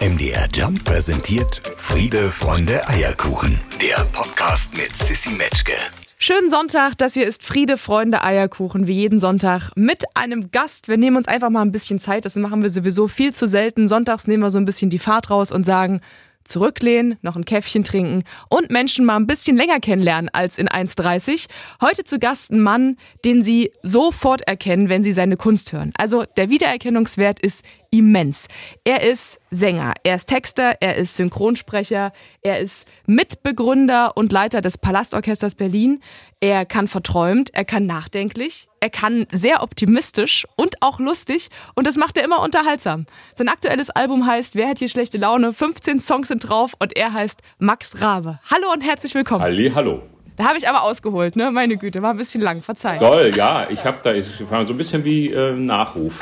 MDR 0.00 0.46
Jump 0.54 0.84
präsentiert 0.84 1.62
Friede, 1.78 2.30
Freunde, 2.30 2.86
Eierkuchen. 2.86 3.58
Der 3.80 4.04
Podcast 4.12 4.76
mit 4.76 4.94
Sissy 4.94 5.30
Metzke. 5.30 5.72
Schönen 6.18 6.50
Sonntag, 6.50 6.98
das 6.98 7.14
hier 7.14 7.26
ist 7.26 7.42
Friede, 7.42 7.78
Freunde, 7.78 8.22
Eierkuchen, 8.22 8.86
wie 8.86 8.92
jeden 8.92 9.20
Sonntag 9.20 9.70
mit 9.74 10.04
einem 10.14 10.50
Gast. 10.50 10.88
Wir 10.88 10.98
nehmen 10.98 11.16
uns 11.16 11.28
einfach 11.28 11.48
mal 11.48 11.62
ein 11.62 11.72
bisschen 11.72 11.98
Zeit, 11.98 12.26
das 12.26 12.36
machen 12.36 12.62
wir 12.62 12.68
sowieso 12.68 13.08
viel 13.08 13.32
zu 13.32 13.46
selten. 13.46 13.88
Sonntags 13.88 14.26
nehmen 14.26 14.42
wir 14.42 14.50
so 14.50 14.58
ein 14.58 14.66
bisschen 14.66 14.90
die 14.90 14.98
Fahrt 14.98 15.30
raus 15.30 15.50
und 15.50 15.64
sagen, 15.64 16.02
zurücklehnen, 16.46 17.18
noch 17.22 17.36
ein 17.36 17.44
Käffchen 17.44 17.84
trinken 17.84 18.22
und 18.48 18.70
Menschen 18.70 19.04
mal 19.04 19.16
ein 19.16 19.26
bisschen 19.26 19.56
länger 19.56 19.80
kennenlernen 19.80 20.30
als 20.32 20.58
in 20.58 20.68
1,30. 20.68 21.46
Heute 21.80 22.04
zu 22.04 22.18
Gast 22.18 22.52
ein 22.52 22.60
Mann, 22.60 22.96
den 23.24 23.42
Sie 23.42 23.72
sofort 23.82 24.42
erkennen, 24.42 24.88
wenn 24.88 25.02
Sie 25.02 25.12
seine 25.12 25.36
Kunst 25.36 25.72
hören. 25.72 25.92
Also 25.98 26.24
der 26.36 26.48
Wiedererkennungswert 26.48 27.40
ist 27.40 27.64
immens. 27.90 28.48
Er 28.84 29.02
ist 29.02 29.40
Sänger, 29.50 29.94
er 30.02 30.16
ist 30.16 30.26
Texter, 30.26 30.76
er 30.80 30.96
ist 30.96 31.16
Synchronsprecher, 31.16 32.12
er 32.42 32.58
ist 32.60 32.86
Mitbegründer 33.06 34.16
und 34.16 34.32
Leiter 34.32 34.60
des 34.60 34.78
Palastorchesters 34.78 35.54
Berlin. 35.54 36.00
Er 36.40 36.66
kann 36.66 36.88
verträumt, 36.88 37.50
er 37.54 37.64
kann 37.64 37.86
nachdenklich, 37.86 38.68
er 38.80 38.90
kann 38.90 39.26
sehr 39.32 39.62
optimistisch 39.62 40.46
und 40.56 40.82
auch 40.82 40.98
lustig 40.98 41.48
und 41.74 41.86
das 41.86 41.96
macht 41.96 42.16
er 42.18 42.24
immer 42.24 42.42
unterhaltsam. 42.42 43.06
Sein 43.34 43.48
aktuelles 43.48 43.90
Album 43.90 44.26
heißt 44.26 44.54
Wer 44.54 44.68
hat 44.68 44.78
hier 44.78 44.88
schlechte 44.88 45.18
Laune? 45.18 45.52
15 45.52 46.00
Songs 46.00 46.28
sind 46.28 46.48
drauf 46.48 46.74
und 46.78 46.96
er 46.96 47.12
heißt 47.12 47.40
Max 47.58 48.00
Rabe. 48.00 48.40
Hallo 48.50 48.72
und 48.72 48.82
herzlich 48.82 49.14
willkommen. 49.14 49.42
Halli, 49.42 49.72
hallo. 49.74 50.02
Da 50.36 50.44
habe 50.44 50.58
ich 50.58 50.68
aber 50.68 50.82
ausgeholt, 50.82 51.34
ne? 51.34 51.50
Meine 51.50 51.76
Güte, 51.78 52.02
war 52.02 52.10
ein 52.10 52.18
bisschen 52.18 52.42
lang, 52.42 52.62
verzeih. 52.62 52.98
Toll, 52.98 53.32
ja, 53.34 53.66
ich 53.70 53.84
habe 53.84 53.98
da, 54.02 54.12
ich 54.12 54.26
war 54.50 54.66
so 54.66 54.74
ein 54.74 54.76
bisschen 54.76 55.04
wie 55.04 55.30
äh, 55.32 55.52
Nachruf. 55.52 56.20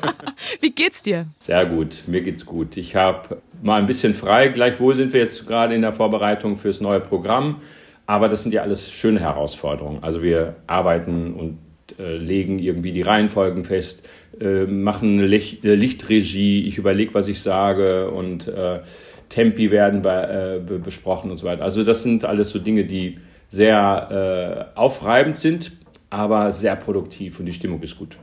wie 0.60 0.70
geht's 0.70 1.02
dir? 1.02 1.26
Sehr 1.38 1.64
gut, 1.66 2.04
mir 2.08 2.20
geht's 2.20 2.44
gut. 2.44 2.76
Ich 2.76 2.96
habe 2.96 3.38
mal 3.62 3.80
ein 3.80 3.86
bisschen 3.86 4.14
frei. 4.14 4.48
Gleichwohl 4.48 4.96
sind 4.96 5.12
wir 5.12 5.20
jetzt 5.20 5.46
gerade 5.46 5.74
in 5.74 5.82
der 5.82 5.92
Vorbereitung 5.92 6.56
fürs 6.56 6.80
neue 6.80 7.00
Programm. 7.00 7.60
Aber 8.06 8.28
das 8.28 8.42
sind 8.42 8.52
ja 8.52 8.62
alles 8.62 8.92
schöne 8.92 9.20
Herausforderungen. 9.20 10.02
Also 10.02 10.22
wir 10.22 10.56
arbeiten 10.66 11.32
und 11.34 11.58
äh, 11.98 12.16
legen 12.16 12.58
irgendwie 12.58 12.92
die 12.92 13.02
Reihenfolgen 13.02 13.64
fest, 13.64 14.06
äh, 14.40 14.64
machen 14.64 15.20
Licht, 15.20 15.64
äh, 15.64 15.74
Lichtregie, 15.74 16.66
ich 16.66 16.76
überlege, 16.76 17.14
was 17.14 17.28
ich 17.28 17.40
sage 17.40 18.10
und 18.10 18.48
äh, 18.48 18.80
Tempi 19.28 19.70
werden 19.70 20.02
bei, 20.02 20.22
äh, 20.22 20.78
besprochen 20.78 21.30
und 21.30 21.36
so 21.36 21.46
weiter. 21.46 21.62
Also 21.62 21.82
das 21.82 22.02
sind 22.02 22.24
alles 22.24 22.50
so 22.50 22.58
Dinge, 22.58 22.84
die 22.84 23.18
sehr 23.48 24.70
äh, 24.74 24.78
aufreibend 24.78 25.36
sind, 25.36 25.72
aber 26.10 26.52
sehr 26.52 26.76
produktiv 26.76 27.40
und 27.40 27.46
die 27.46 27.52
Stimmung 27.52 27.82
ist 27.82 27.98
gut. 27.98 28.16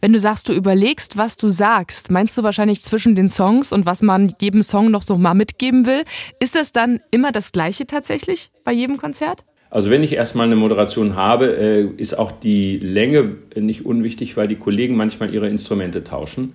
Wenn 0.00 0.12
du 0.12 0.20
sagst, 0.20 0.48
du 0.48 0.52
überlegst, 0.52 1.16
was 1.16 1.36
du 1.36 1.48
sagst, 1.48 2.10
meinst 2.10 2.36
du 2.36 2.42
wahrscheinlich 2.42 2.82
zwischen 2.82 3.14
den 3.14 3.28
Songs 3.28 3.72
und 3.72 3.86
was 3.86 4.02
man 4.02 4.32
jedem 4.40 4.62
Song 4.62 4.90
noch 4.90 5.02
so 5.02 5.16
mal 5.16 5.34
mitgeben 5.34 5.86
will? 5.86 6.04
Ist 6.38 6.54
das 6.54 6.70
dann 6.70 7.00
immer 7.10 7.32
das 7.32 7.50
Gleiche 7.50 7.86
tatsächlich 7.86 8.50
bei 8.62 8.72
jedem 8.72 8.98
Konzert? 8.98 9.44
Also 9.70 9.90
wenn 9.90 10.02
ich 10.02 10.12
erstmal 10.12 10.46
eine 10.46 10.56
Moderation 10.56 11.16
habe, 11.16 11.46
äh, 11.56 11.84
ist 11.96 12.14
auch 12.14 12.30
die 12.30 12.78
Länge 12.78 13.36
nicht 13.56 13.84
unwichtig, 13.84 14.36
weil 14.36 14.48
die 14.48 14.56
Kollegen 14.56 14.96
manchmal 14.96 15.32
ihre 15.34 15.48
Instrumente 15.48 16.04
tauschen. 16.04 16.54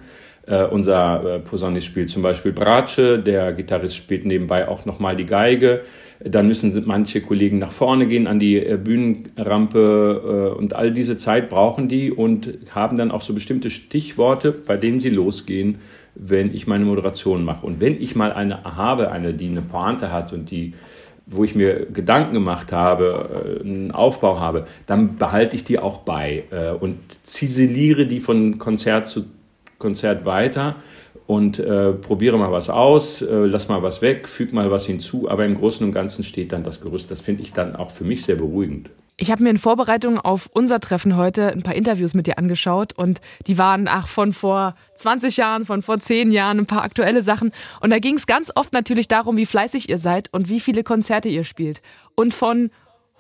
Uh, 0.50 0.66
unser 0.72 1.24
uh, 1.24 1.40
Posaunist 1.40 1.86
spielt 1.86 2.10
zum 2.10 2.24
Beispiel 2.24 2.52
Bratsche, 2.52 3.20
der 3.20 3.54
Gitarrist 3.54 3.96
spielt 3.96 4.26
nebenbei 4.26 4.68
auch 4.68 4.86
nochmal 4.86 5.16
die 5.16 5.28
Geige. 5.28 5.82
Dann 6.24 6.48
müssen 6.48 6.84
manche 6.86 7.22
Kollegen 7.22 7.58
nach 7.58 7.72
vorne 7.72 8.08
gehen 8.08 8.28
an 8.28 8.40
die 8.40 8.58
äh, 8.58 8.78
Bühnenrampe 8.78 10.54
äh, 10.56 10.58
und 10.58 10.76
all 10.76 10.92
diese 10.92 11.18
Zeit 11.18 11.50
brauchen 11.50 11.88
die 11.88 12.12
und 12.12 12.58
haben 12.76 12.98
dann 12.98 13.12
auch 13.12 13.22
so 13.22 13.34
bestimmte 13.34 13.70
Stichworte, 13.70 14.52
bei 14.52 14.78
denen 14.78 15.00
sie 15.00 15.10
losgehen, 15.10 15.80
wenn 16.16 16.54
ich 16.54 16.68
meine 16.68 16.86
Moderation 16.86 17.44
mache. 17.44 17.66
Und 17.66 17.80
wenn 17.80 18.00
ich 18.02 18.16
mal 18.16 18.32
eine 18.34 18.64
habe, 18.64 19.12
eine, 19.12 19.34
die 19.34 19.48
eine 19.48 19.62
Pointe 19.62 20.12
hat 20.12 20.34
und 20.34 20.52
die 20.52 20.74
wo 21.28 21.46
ich 21.46 21.56
mir 21.56 21.86
Gedanken 21.86 22.34
gemacht 22.34 22.74
habe, 22.74 23.62
äh, 23.62 23.64
einen 23.64 23.92
Aufbau 23.92 24.40
habe, 24.40 24.66
dann 24.86 25.16
behalte 25.16 25.56
ich 25.56 25.64
die 25.64 25.80
auch 25.80 26.00
bei 26.00 26.44
und 26.82 26.98
ziseliere 27.24 28.06
die 28.06 28.20
von 28.20 28.58
Konzert 28.58 29.08
zu 29.08 29.26
Konzert 29.78 30.26
weiter 30.26 30.76
und 31.32 31.60
äh, 31.60 31.94
probiere 31.94 32.38
mal 32.38 32.52
was 32.52 32.70
aus, 32.70 33.22
äh, 33.22 33.34
lass 33.34 33.70
mal 33.70 33.82
was 33.82 34.02
weg, 34.02 34.28
füge 34.28 34.54
mal 34.54 34.70
was 34.70 34.86
hinzu, 34.86 35.30
aber 35.30 35.46
im 35.46 35.56
Großen 35.56 35.88
und 35.88 35.94
Ganzen 35.94 36.26
steht 36.26 36.52
dann 36.52 36.66
das 36.66 36.82
Gerüst. 36.82 37.10
Das 37.10 37.22
finde 37.22 37.44
ich 37.44 37.54
dann 37.54 37.78
auch 37.78 37.92
für 37.92 38.04
mich 38.04 38.26
sehr 38.26 38.36
beruhigend. 38.36 38.90
Ich 39.16 39.32
habe 39.32 39.42
mir 39.42 39.50
in 39.50 39.58
Vorbereitung 39.58 40.20
auf 40.20 40.50
unser 40.52 40.82
Treffen 40.82 41.16
heute 41.16 41.48
ein 41.54 41.64
paar 41.64 41.76
Interviews 41.76 42.14
mit 42.14 42.28
dir 42.28 42.38
angeschaut 42.38 42.92
und 42.98 43.22
die 43.48 43.58
waren 43.58 43.88
ach 43.88 44.10
von 44.10 44.34
vor 44.34 44.76
20 44.96 45.38
Jahren, 45.38 45.66
von 45.66 45.82
vor 45.82 46.00
10 46.00 46.32
Jahren, 46.32 46.60
ein 46.60 46.66
paar 46.66 46.84
aktuelle 46.84 47.22
Sachen 47.22 47.54
und 47.80 47.92
da 47.92 48.00
ging 48.00 48.16
es 48.16 48.28
ganz 48.28 48.52
oft 48.54 48.74
natürlich 48.74 49.08
darum, 49.08 49.38
wie 49.38 49.46
fleißig 49.46 49.88
ihr 49.88 50.00
seid 50.00 50.28
und 50.34 50.50
wie 50.50 50.60
viele 50.60 50.84
Konzerte 50.84 51.30
ihr 51.30 51.46
spielt. 51.46 51.82
Und 52.14 52.34
von 52.34 52.72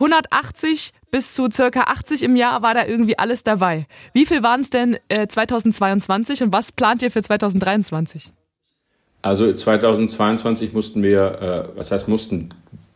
180 0.01 0.93
bis 1.11 1.35
zu 1.35 1.47
circa 1.51 1.81
80 1.81 2.23
im 2.23 2.35
Jahr 2.35 2.63
war 2.63 2.73
da 2.73 2.85
irgendwie 2.85 3.19
alles 3.19 3.43
dabei. 3.43 3.85
Wie 4.13 4.25
viel 4.25 4.41
waren 4.41 4.61
es 4.61 4.71
denn 4.71 4.97
äh, 5.09 5.27
2022 5.27 6.41
und 6.41 6.51
was 6.51 6.71
plant 6.71 7.03
ihr 7.03 7.11
für 7.11 7.21
2023? 7.21 8.31
Also 9.21 9.51
2022 9.53 10.73
mussten 10.73 11.03
wir, 11.03 11.69
äh, 11.75 11.77
was 11.77 11.91
heißt 11.91 12.07
mussten, 12.07 12.49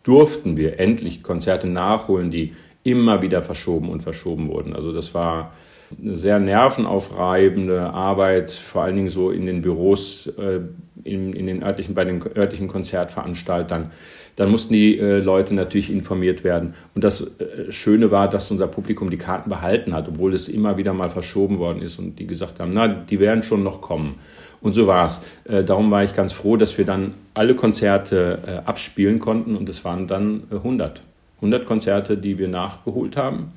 durften 0.03 0.57
wir 0.57 0.79
endlich 0.79 1.21
Konzerte 1.21 1.67
nachholen, 1.67 2.31
die 2.31 2.55
immer 2.83 3.21
wieder 3.21 3.43
verschoben 3.43 3.89
und 3.89 4.01
verschoben 4.01 4.49
wurden. 4.49 4.75
Also 4.75 4.91
das 4.91 5.13
war 5.13 5.53
eine 6.01 6.15
sehr 6.15 6.39
nervenaufreibende 6.39 7.81
Arbeit, 7.81 8.49
vor 8.49 8.83
allen 8.83 8.95
Dingen 8.95 9.09
so 9.09 9.29
in 9.29 9.45
den 9.45 9.61
Büros, 9.61 10.27
äh, 10.39 10.61
in, 11.03 11.33
in 11.33 11.45
den 11.45 11.63
örtlichen, 11.63 11.93
bei 11.93 12.05
den 12.05 12.23
örtlichen 12.35 12.67
Konzertveranstaltern 12.67 13.91
dann 14.35 14.51
mussten 14.51 14.73
die 14.73 14.97
äh, 14.97 15.19
Leute 15.19 15.53
natürlich 15.53 15.91
informiert 15.91 16.43
werden. 16.43 16.73
Und 16.93 17.03
das 17.03 17.21
äh, 17.21 17.71
Schöne 17.71 18.11
war, 18.11 18.29
dass 18.29 18.51
unser 18.51 18.67
Publikum 18.67 19.09
die 19.09 19.17
Karten 19.17 19.49
behalten 19.49 19.93
hat, 19.93 20.07
obwohl 20.07 20.33
es 20.33 20.47
immer 20.47 20.77
wieder 20.77 20.93
mal 20.93 21.09
verschoben 21.09 21.57
worden 21.59 21.81
ist 21.81 21.99
und 21.99 22.19
die 22.19 22.27
gesagt 22.27 22.59
haben, 22.59 22.71
na, 22.73 22.87
die 22.87 23.19
werden 23.19 23.43
schon 23.43 23.63
noch 23.63 23.81
kommen. 23.81 24.15
Und 24.61 24.73
so 24.73 24.87
war 24.87 25.05
es. 25.05 25.21
Äh, 25.45 25.63
darum 25.63 25.91
war 25.91 26.03
ich 26.03 26.13
ganz 26.13 26.33
froh, 26.33 26.57
dass 26.57 26.77
wir 26.77 26.85
dann 26.85 27.13
alle 27.33 27.55
Konzerte 27.55 28.39
äh, 28.45 28.67
abspielen 28.67 29.19
konnten 29.19 29.55
und 29.55 29.69
es 29.69 29.85
waren 29.85 30.07
dann 30.07 30.43
100. 30.51 30.97
Äh, 30.97 31.01
100 31.37 31.65
Konzerte, 31.65 32.17
die 32.17 32.37
wir 32.37 32.47
nachgeholt 32.47 33.17
haben. 33.17 33.53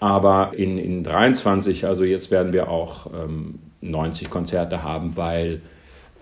Aber 0.00 0.52
in, 0.54 0.78
in 0.78 1.02
23, 1.02 1.86
also 1.86 2.04
jetzt 2.04 2.30
werden 2.30 2.52
wir 2.52 2.68
auch 2.68 3.06
ähm, 3.12 3.58
90 3.80 4.30
Konzerte 4.30 4.82
haben, 4.82 5.16
weil, 5.16 5.62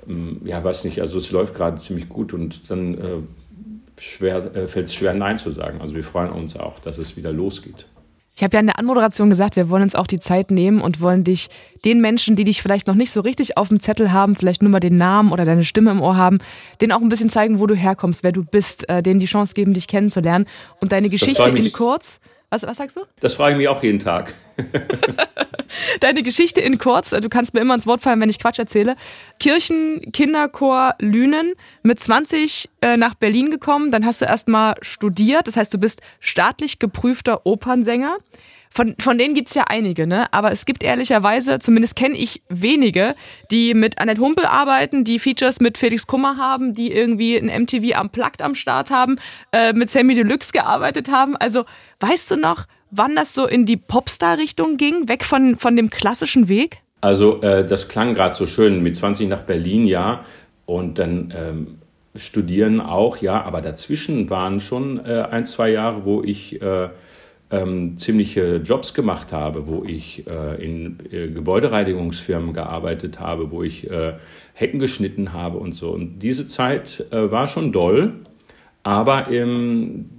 ähm, 0.09 0.41
ja, 0.45 0.63
weiß 0.63 0.85
nicht, 0.85 1.01
also 1.01 1.19
es 1.19 1.31
läuft 1.33 1.55
gerade 1.55 1.77
ziemlich 1.79 2.09
gut 2.09 2.33
und 2.33 2.71
dann 2.71 2.95
äh, 2.95 3.19
schwer, 3.99 4.55
äh, 4.55 4.67
fällt 4.67 4.87
es 4.87 4.95
schwer, 4.95 5.15
Nein 5.15 5.39
zu 5.39 5.51
sagen. 5.51 5.81
Also 5.81 5.95
wir 5.95 6.05
freuen 6.05 6.31
uns 6.31 6.57
auch, 6.57 6.79
dass 6.79 6.99
es 6.99 7.17
wieder 7.17 7.33
losgeht. 7.33 7.87
Ich 8.37 8.43
habe 8.43 8.55
ja 8.55 8.61
in 8.61 8.67
der 8.67 8.81
Anmoderation 8.81 9.31
gesagt, 9.31 9.55
wir 9.55 9.71
wollen 9.71 9.85
uns 9.85 9.95
auch 9.95 10.09
die 10.09 10.19
Zeit 10.19 10.51
nehmen 10.51 10.81
und 10.81 11.01
wollen 11.01 11.23
dich 11.23 11.51
den 11.85 12.01
Menschen, 12.01 12.35
die 12.35 12.43
dich 12.43 12.63
vielleicht 12.63 12.89
noch 12.89 12.97
nicht 12.97 13.13
so 13.13 13.21
richtig 13.21 13.57
auf 13.57 13.69
dem 13.69 13.79
Zettel 13.79 14.13
haben, 14.13 14.35
vielleicht 14.35 14.61
nur 14.61 14.73
mal 14.73 14.81
den 14.81 14.97
Namen 14.97 15.31
oder 15.31 15.45
deine 15.45 15.63
Stimme 15.63 15.93
im 15.93 16.03
Ohr 16.03 16.17
haben, 16.17 16.39
denen 16.81 16.91
auch 16.91 17.01
ein 17.01 17.09
bisschen 17.09 17.31
zeigen, 17.31 17.61
wo 17.61 17.69
du 17.69 17.77
herkommst, 17.77 18.25
wer 18.25 18.33
du 18.33 18.43
bist, 18.43 18.89
äh, 18.89 19.05
denen 19.05 19.21
die 19.21 19.27
Chance 19.27 19.55
geben, 19.55 19.73
dich 19.73 19.87
kennenzulernen 19.87 20.47
und 20.81 20.91
deine 20.91 21.11
Geschichte 21.11 21.49
in 21.49 21.73
kurz. 21.73 22.19
Was, 22.55 22.63
was 22.63 22.77
sagst 22.77 22.97
du? 22.97 23.01
Das 23.19 23.35
frage 23.35 23.55
ich 23.55 23.59
mich 23.59 23.67
auch 23.67 23.83
jeden 23.83 23.99
Tag. 23.99 24.33
Deine 26.01 26.23
Geschichte 26.23 26.61
in 26.61 26.79
kurz, 26.79 27.11
du 27.11 27.29
kannst 27.29 27.53
mir 27.53 27.59
immer 27.59 27.75
ins 27.75 27.85
Wort 27.85 28.01
fallen, 28.01 28.21
wenn 28.21 28.29
ich 28.29 28.39
Quatsch 28.39 28.61
erzähle. 28.61 28.95
Kirchen 29.41 30.13
Kinderchor 30.13 30.95
Lünen, 31.01 31.55
mit 31.83 31.99
20 31.99 32.71
äh, 32.81 32.97
nach 32.97 33.17
Berlin 33.17 33.51
gekommen, 33.51 33.91
dann 33.91 34.07
hast 34.07 34.23
du 34.23 34.27
erstmal 34.27 34.77
studiert, 34.83 35.49
das 35.49 35.57
heißt, 35.57 35.75
du 35.75 35.79
bist 35.79 36.01
staatlich 36.21 36.79
geprüfter 36.79 37.45
Opernsänger. 37.45 38.19
Von, 38.77 38.97
von 38.99 39.17
denen 39.17 39.35
gibt's 39.35 39.55
ja 39.55 39.65
einige, 39.69 40.05
ne? 40.09 40.27
Aber 40.33 40.51
es 40.51 40.67
gibt 40.67 40.83
ehrlicherweise, 40.83 41.61
zumindest 41.61 41.95
kenne 41.95 42.17
ich 42.17 42.43
wenige, 42.49 43.15
die 43.53 43.73
mit 43.73 44.01
Annette 44.01 44.21
Humpel 44.21 44.47
arbeiten, 44.47 45.05
die 45.05 45.21
Features 45.21 45.61
mit 45.61 45.79
Felix 45.79 46.09
Kummer 46.09 46.39
haben, 46.39 46.75
die 46.75 46.91
irgendwie 46.91 47.37
ein 47.37 47.47
MTV 47.63 47.97
am 47.97 48.11
Plugged 48.11 48.43
am 48.43 48.57
Start 48.57 48.91
haben, 48.91 49.17
äh, 49.53 49.73
mit 49.73 49.91
Sammy 49.91 50.17
Deluxe 50.17 50.51
gearbeitet 50.51 51.09
haben. 51.09 51.37
Also 51.37 51.67
weißt 52.01 52.33
du 52.33 52.37
noch, 52.37 52.65
wann 52.91 53.15
das 53.15 53.33
so 53.33 53.47
in 53.47 53.65
die 53.65 53.77
Popstar-Richtung 53.77 54.77
ging, 54.77 55.09
weg 55.09 55.23
von, 55.23 55.55
von 55.55 55.77
dem 55.77 55.89
klassischen 55.89 56.49
Weg? 56.49 56.79
Also 57.01 57.43
äh, 57.43 57.65
das 57.65 57.87
klang 57.87 58.15
gerade 58.15 58.35
so 58.35 58.45
schön, 58.45 58.83
mit 58.83 58.97
20 58.97 59.29
nach 59.29 59.43
Berlin, 59.43 59.87
ja. 59.87 60.25
Und 60.67 60.99
dann 60.99 61.33
ähm, 61.37 61.79
studieren 62.17 62.81
auch, 62.81 63.19
ja. 63.19 63.41
Aber 63.41 63.61
dazwischen 63.61 64.31
waren 64.31 64.59
schon 64.59 64.99
äh, 65.07 65.29
ein, 65.31 65.47
zwei 65.47 65.71
Jahre, 65.71 66.05
wo 66.05 66.25
ich... 66.25 66.61
Äh, 66.61 66.89
ähm, 67.51 67.97
ziemliche 67.99 68.57
Jobs 68.57 68.95
gemacht 68.95 69.33
habe, 69.33 69.67
wo 69.67 69.85
ich 69.85 70.27
äh, 70.27 70.65
in 70.65 70.99
äh, 71.11 71.29
Gebäudereinigungsfirmen 71.29 72.53
gearbeitet 72.53 73.21
habe, 73.21 73.51
wo 73.51 73.63
ich 73.63 73.91
äh, 73.91 74.15
Hecken 74.55 74.79
geschnitten 74.81 75.33
habe 75.33 75.59
und 75.59 75.73
so. 75.73 75.91
Und 75.91 76.21
diese 76.21 76.47
Zeit 76.47 77.07
äh, 77.11 77.31
war 77.31 77.47
schon 77.47 77.73
doll, 77.73 78.15
aber 78.83 79.31
ähm, 79.31 80.11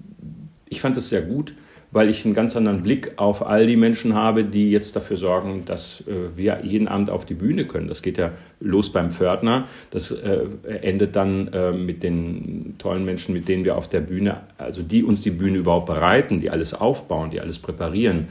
ich 0.70 0.82
fand 0.82 0.98
es 0.98 1.10
sehr 1.10 1.22
gut, 1.22 1.54
weil 1.96 2.10
ich 2.10 2.26
einen 2.26 2.34
ganz 2.34 2.58
anderen 2.58 2.84
Blick 2.84 3.14
auf 3.16 3.48
all 3.48 3.66
die 3.66 3.78
Menschen 3.78 4.16
habe, 4.16 4.44
die 4.44 4.70
jetzt 4.70 4.98
dafür 4.98 5.16
sorgen, 5.16 5.64
dass 5.66 6.04
äh, 6.08 6.36
wir 6.36 6.60
jeden 6.62 6.90
Abend 6.90 7.10
auf 7.10 7.24
die 7.24 7.36
Bühne 7.36 7.64
können. 7.64 7.88
Das 7.88 8.02
geht 8.02 8.18
ja 8.18 8.34
los 8.60 8.92
beim 8.92 9.12
Pförtner, 9.12 9.70
das 9.92 10.12
äh, 10.12 10.42
endet 10.82 11.16
dann 11.16 11.48
äh, 11.54 11.72
mit 11.72 12.04
den 12.04 12.76
tollen 12.80 13.06
Menschen, 13.06 13.34
mit 13.34 13.48
denen 13.48 13.64
wir 13.64 13.78
auf 13.78 13.88
der 13.88 14.02
Bühne, 14.02 14.42
also 14.58 14.82
die 14.82 15.06
uns 15.06 15.22
die 15.22 15.32
Bühne 15.32 15.58
überhaupt 15.58 15.86
bereiten, 15.86 16.42
die 16.42 16.50
alles 16.50 16.74
aufbauen, 16.74 17.32
die 17.32 17.40
alles 17.40 17.60
präparieren. 17.60 18.28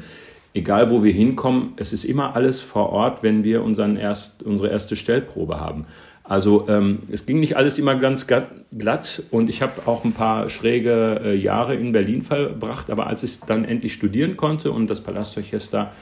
Egal 0.53 0.91
wo 0.91 1.03
wir 1.03 1.15
hinkommen, 1.15 1.73
es 1.77 1.95
ist 1.95 2.05
immer 2.05 2.37
alles 2.37 2.61
vor 2.61 2.91
Ort, 2.91 3.23
wenn 3.23 3.45
wir 3.45 3.63
unseren 3.63 3.97
erst, 3.97 4.43
unsere 4.43 4.69
erste 4.69 4.95
Stellprobe 4.95 5.59
haben. 5.59 5.87
Also 6.27 6.67
ähm, 6.71 7.01
es 7.13 7.27
ging 7.27 7.39
nicht 7.39 7.59
alles 7.59 7.79
immer 7.79 7.97
ganz 7.97 8.27
glatt 8.27 9.23
und 9.31 9.51
ich 9.51 9.61
habe 9.61 9.87
auch 9.87 10.05
ein 10.05 10.13
paar 10.13 10.49
schräge 10.49 11.21
äh, 11.23 11.37
Jahre 11.37 11.75
in 11.75 11.93
Berlin 11.93 12.23
verbracht, 12.23 12.89
aber 12.91 13.07
als 13.09 13.23
ich 13.23 13.41
dann 13.41 13.67
endlich 13.67 13.93
studieren 13.93 14.39
konnte 14.39 14.73
und 14.73 14.89
das 14.89 15.03
Palastorchester 15.03 15.93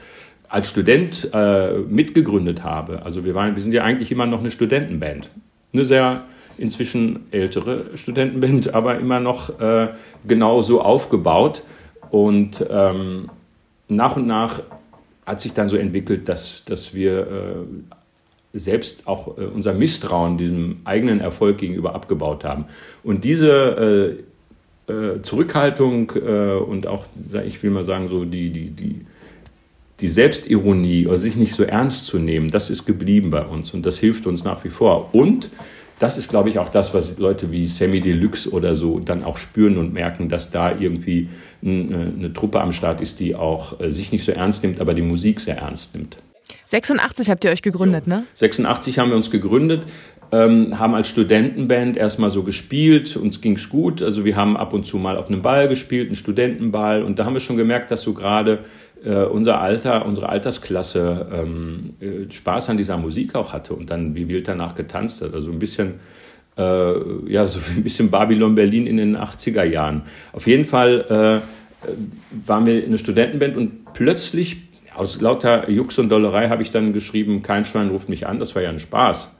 als 0.47 0.69
Student 0.69 1.29
äh, 1.33 1.73
mitgegründet 1.73 2.63
habe, 2.63 3.01
also 3.03 3.25
wir, 3.25 3.35
waren, 3.35 3.55
wir 3.55 3.61
sind 3.61 3.73
ja 3.73 3.83
eigentlich 3.83 4.13
immer 4.13 4.25
noch 4.25 4.39
eine 4.39 4.49
Studentenband, 4.49 5.29
eine 5.73 5.83
sehr 5.83 6.23
inzwischen 6.57 7.25
ältere 7.31 7.97
Studentenband, 7.97 8.73
aber 8.73 8.99
immer 8.99 9.19
noch 9.19 9.59
äh, 9.59 9.89
genauso 10.25 10.81
aufgebaut 10.81 11.63
und 12.11 12.65
ähm, 12.69 13.29
nach 13.89 14.15
und 14.15 14.25
nach 14.25 14.61
hat 15.25 15.41
sich 15.41 15.53
dann 15.53 15.67
so 15.67 15.75
entwickelt, 15.75 16.29
dass, 16.29 16.63
dass 16.63 16.93
wir 16.93 17.19
äh, 17.19 17.55
selbst 18.53 19.07
auch 19.07 19.37
äh, 19.37 19.41
unser 19.41 19.73
Misstrauen 19.73 20.37
diesem 20.37 20.77
eigenen 20.85 21.19
Erfolg 21.19 21.57
gegenüber 21.57 21.95
abgebaut 21.95 22.45
haben. 22.45 22.65
Und 23.03 23.23
diese 23.23 24.17
äh, 24.87 24.91
äh, 24.91 25.21
Zurückhaltung 25.21 26.11
äh, 26.15 26.53
und 26.55 26.87
auch, 26.87 27.05
ich 27.45 27.61
will 27.63 27.71
mal 27.71 27.83
sagen, 27.83 28.07
so 28.07 28.25
die, 28.25 28.51
die, 28.51 28.69
die, 28.69 29.05
die 29.99 30.09
Selbstironie 30.09 31.07
oder 31.07 31.17
sich 31.17 31.35
nicht 31.35 31.55
so 31.55 31.63
ernst 31.63 32.05
zu 32.05 32.19
nehmen, 32.19 32.51
das 32.51 32.69
ist 32.69 32.85
geblieben 32.85 33.31
bei 33.31 33.45
uns 33.45 33.73
und 33.73 33.85
das 33.85 33.97
hilft 33.97 34.27
uns 34.27 34.43
nach 34.43 34.63
wie 34.63 34.69
vor. 34.69 35.13
Und 35.13 35.49
das 35.99 36.17
ist, 36.17 36.29
glaube 36.29 36.49
ich, 36.49 36.59
auch 36.59 36.69
das, 36.69 36.93
was 36.93 37.17
Leute 37.17 37.51
wie 37.51 37.65
Sammy 37.65 38.01
Deluxe 38.01 38.51
oder 38.51 38.75
so 38.75 38.99
dann 38.99 39.23
auch 39.23 39.37
spüren 39.37 39.77
und 39.77 39.93
merken, 39.93 40.27
dass 40.27 40.51
da 40.51 40.77
irgendwie 40.77 41.29
eine, 41.63 42.11
eine 42.17 42.33
Truppe 42.33 42.61
am 42.61 42.71
Start 42.71 42.99
ist, 42.99 43.19
die 43.19 43.35
auch 43.35 43.79
äh, 43.79 43.89
sich 43.89 44.11
nicht 44.11 44.25
so 44.25 44.31
ernst 44.31 44.63
nimmt, 44.63 44.79
aber 44.79 44.93
die 44.93 45.01
Musik 45.01 45.39
sehr 45.39 45.57
ernst 45.57 45.95
nimmt. 45.95 46.17
86 46.65 47.29
habt 47.29 47.43
ihr 47.43 47.51
euch 47.51 47.61
gegründet, 47.61 48.07
ne? 48.07 48.25
86 48.35 48.99
haben 48.99 49.09
wir 49.09 49.15
uns 49.15 49.31
gegründet, 49.31 49.85
ähm, 50.31 50.79
haben 50.79 50.95
als 50.95 51.09
Studentenband 51.09 51.97
erstmal 51.97 52.29
so 52.29 52.43
gespielt, 52.43 53.15
uns 53.15 53.41
ging's 53.41 53.69
gut. 53.69 54.01
Also 54.01 54.25
wir 54.25 54.35
haben 54.35 54.57
ab 54.57 54.73
und 54.73 54.85
zu 54.85 54.97
mal 54.97 55.17
auf 55.17 55.27
einem 55.29 55.41
Ball 55.41 55.67
gespielt, 55.67 56.07
einen 56.07 56.15
Studentenball. 56.15 57.03
Und 57.03 57.19
da 57.19 57.25
haben 57.25 57.33
wir 57.33 57.39
schon 57.39 57.57
gemerkt, 57.57 57.91
dass 57.91 58.01
so 58.01 58.13
gerade 58.13 58.59
äh, 59.05 59.23
unser 59.23 59.61
Alter, 59.61 60.05
unsere 60.05 60.29
Altersklasse 60.29 61.27
ähm, 61.31 61.93
äh, 61.99 62.31
Spaß 62.31 62.69
an 62.69 62.77
dieser 62.77 62.97
Musik 62.97 63.35
auch 63.35 63.53
hatte 63.53 63.73
und 63.73 63.89
dann 63.89 64.15
wie 64.15 64.27
wild 64.27 64.47
danach 64.47 64.75
getanzt 64.75 65.21
hat. 65.21 65.33
Also 65.33 65.51
ein 65.51 65.59
bisschen 65.59 65.95
äh, 66.57 67.31
ja, 67.31 67.47
so 67.47 67.59
ein 67.75 67.83
bisschen 67.83 68.09
Babylon 68.09 68.55
Berlin 68.55 68.87
in 68.87 68.97
den 68.97 69.17
80er 69.17 69.63
Jahren. 69.63 70.03
Auf 70.31 70.47
jeden 70.47 70.65
Fall 70.65 71.41
äh, 71.41 71.87
waren 72.47 72.65
wir 72.65 72.83
eine 72.83 72.97
Studentenband 72.97 73.57
und 73.57 73.93
plötzlich 73.93 74.61
aus 74.95 75.19
lauter 75.21 75.69
Jux 75.69 75.97
und 75.99 76.09
Dollerei 76.09 76.49
habe 76.49 76.61
ich 76.61 76.71
dann 76.71 76.93
geschrieben, 76.93 77.41
kein 77.43 77.65
Schwein 77.65 77.89
ruft 77.89 78.09
mich 78.09 78.27
an, 78.27 78.39
das 78.39 78.55
war 78.55 78.61
ja 78.61 78.69
ein 78.69 78.79
Spaß. 78.79 79.31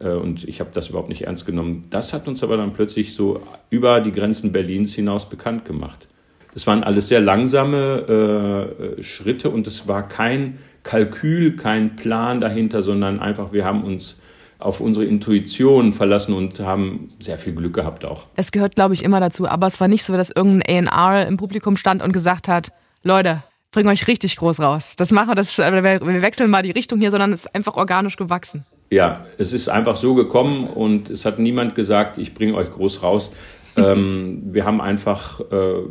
Äh, 0.00 0.10
und 0.10 0.44
ich 0.44 0.60
habe 0.60 0.70
das 0.72 0.88
überhaupt 0.88 1.08
nicht 1.08 1.22
ernst 1.22 1.46
genommen. 1.46 1.84
Das 1.90 2.12
hat 2.12 2.28
uns 2.28 2.42
aber 2.42 2.56
dann 2.56 2.72
plötzlich 2.72 3.14
so 3.14 3.40
über 3.70 4.00
die 4.00 4.12
Grenzen 4.12 4.52
Berlins 4.52 4.94
hinaus 4.94 5.28
bekannt 5.28 5.64
gemacht. 5.64 6.06
Das 6.54 6.66
waren 6.66 6.82
alles 6.82 7.08
sehr 7.08 7.20
langsame 7.20 8.96
äh, 8.98 9.02
Schritte 9.02 9.50
und 9.50 9.66
es 9.66 9.86
war 9.86 10.08
kein 10.08 10.58
Kalkül, 10.82 11.56
kein 11.56 11.96
Plan 11.96 12.40
dahinter, 12.40 12.82
sondern 12.82 13.20
einfach, 13.20 13.52
wir 13.52 13.64
haben 13.64 13.84
uns 13.84 14.20
auf 14.58 14.80
unsere 14.80 15.04
Intuition 15.04 15.92
verlassen 15.92 16.34
und 16.34 16.58
haben 16.60 17.12
sehr 17.20 17.38
viel 17.38 17.54
Glück 17.54 17.74
gehabt 17.74 18.04
auch. 18.04 18.26
Es 18.34 18.50
gehört, 18.50 18.74
glaube 18.74 18.94
ich, 18.94 19.04
immer 19.04 19.20
dazu. 19.20 19.46
Aber 19.46 19.66
es 19.66 19.80
war 19.80 19.86
nicht 19.86 20.02
so, 20.02 20.14
dass 20.14 20.30
irgendein 20.30 20.88
A&R 20.88 21.28
im 21.28 21.36
Publikum 21.36 21.76
stand 21.76 22.02
und 22.02 22.12
gesagt 22.12 22.48
hat, 22.48 22.70
Leute, 23.04 23.44
bringen 23.70 23.88
euch 23.88 24.06
richtig 24.06 24.36
groß 24.36 24.60
raus. 24.60 24.94
Das 24.96 25.12
machen 25.12 25.28
wir, 25.28 25.34
das, 25.34 25.58
äh, 25.58 25.72
wir 25.72 26.22
wechseln 26.22 26.50
mal 26.50 26.62
die 26.62 26.70
Richtung 26.70 27.00
hier, 27.00 27.10
sondern 27.10 27.32
es 27.32 27.46
ist 27.46 27.54
einfach 27.54 27.76
organisch 27.76 28.16
gewachsen. 28.16 28.64
Ja, 28.90 29.26
es 29.36 29.52
ist 29.52 29.68
einfach 29.68 29.96
so 29.96 30.14
gekommen 30.14 30.66
und 30.66 31.10
es 31.10 31.24
hat 31.24 31.38
niemand 31.38 31.74
gesagt, 31.74 32.18
ich 32.18 32.34
bringe 32.34 32.54
euch 32.54 32.70
groß 32.70 33.02
raus. 33.02 33.32
ähm, 33.76 34.42
wir 34.44 34.64
haben 34.64 34.80
einfach 34.80 35.40
äh, 35.40 35.82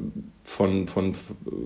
von, 0.44 0.88
von 0.88 1.14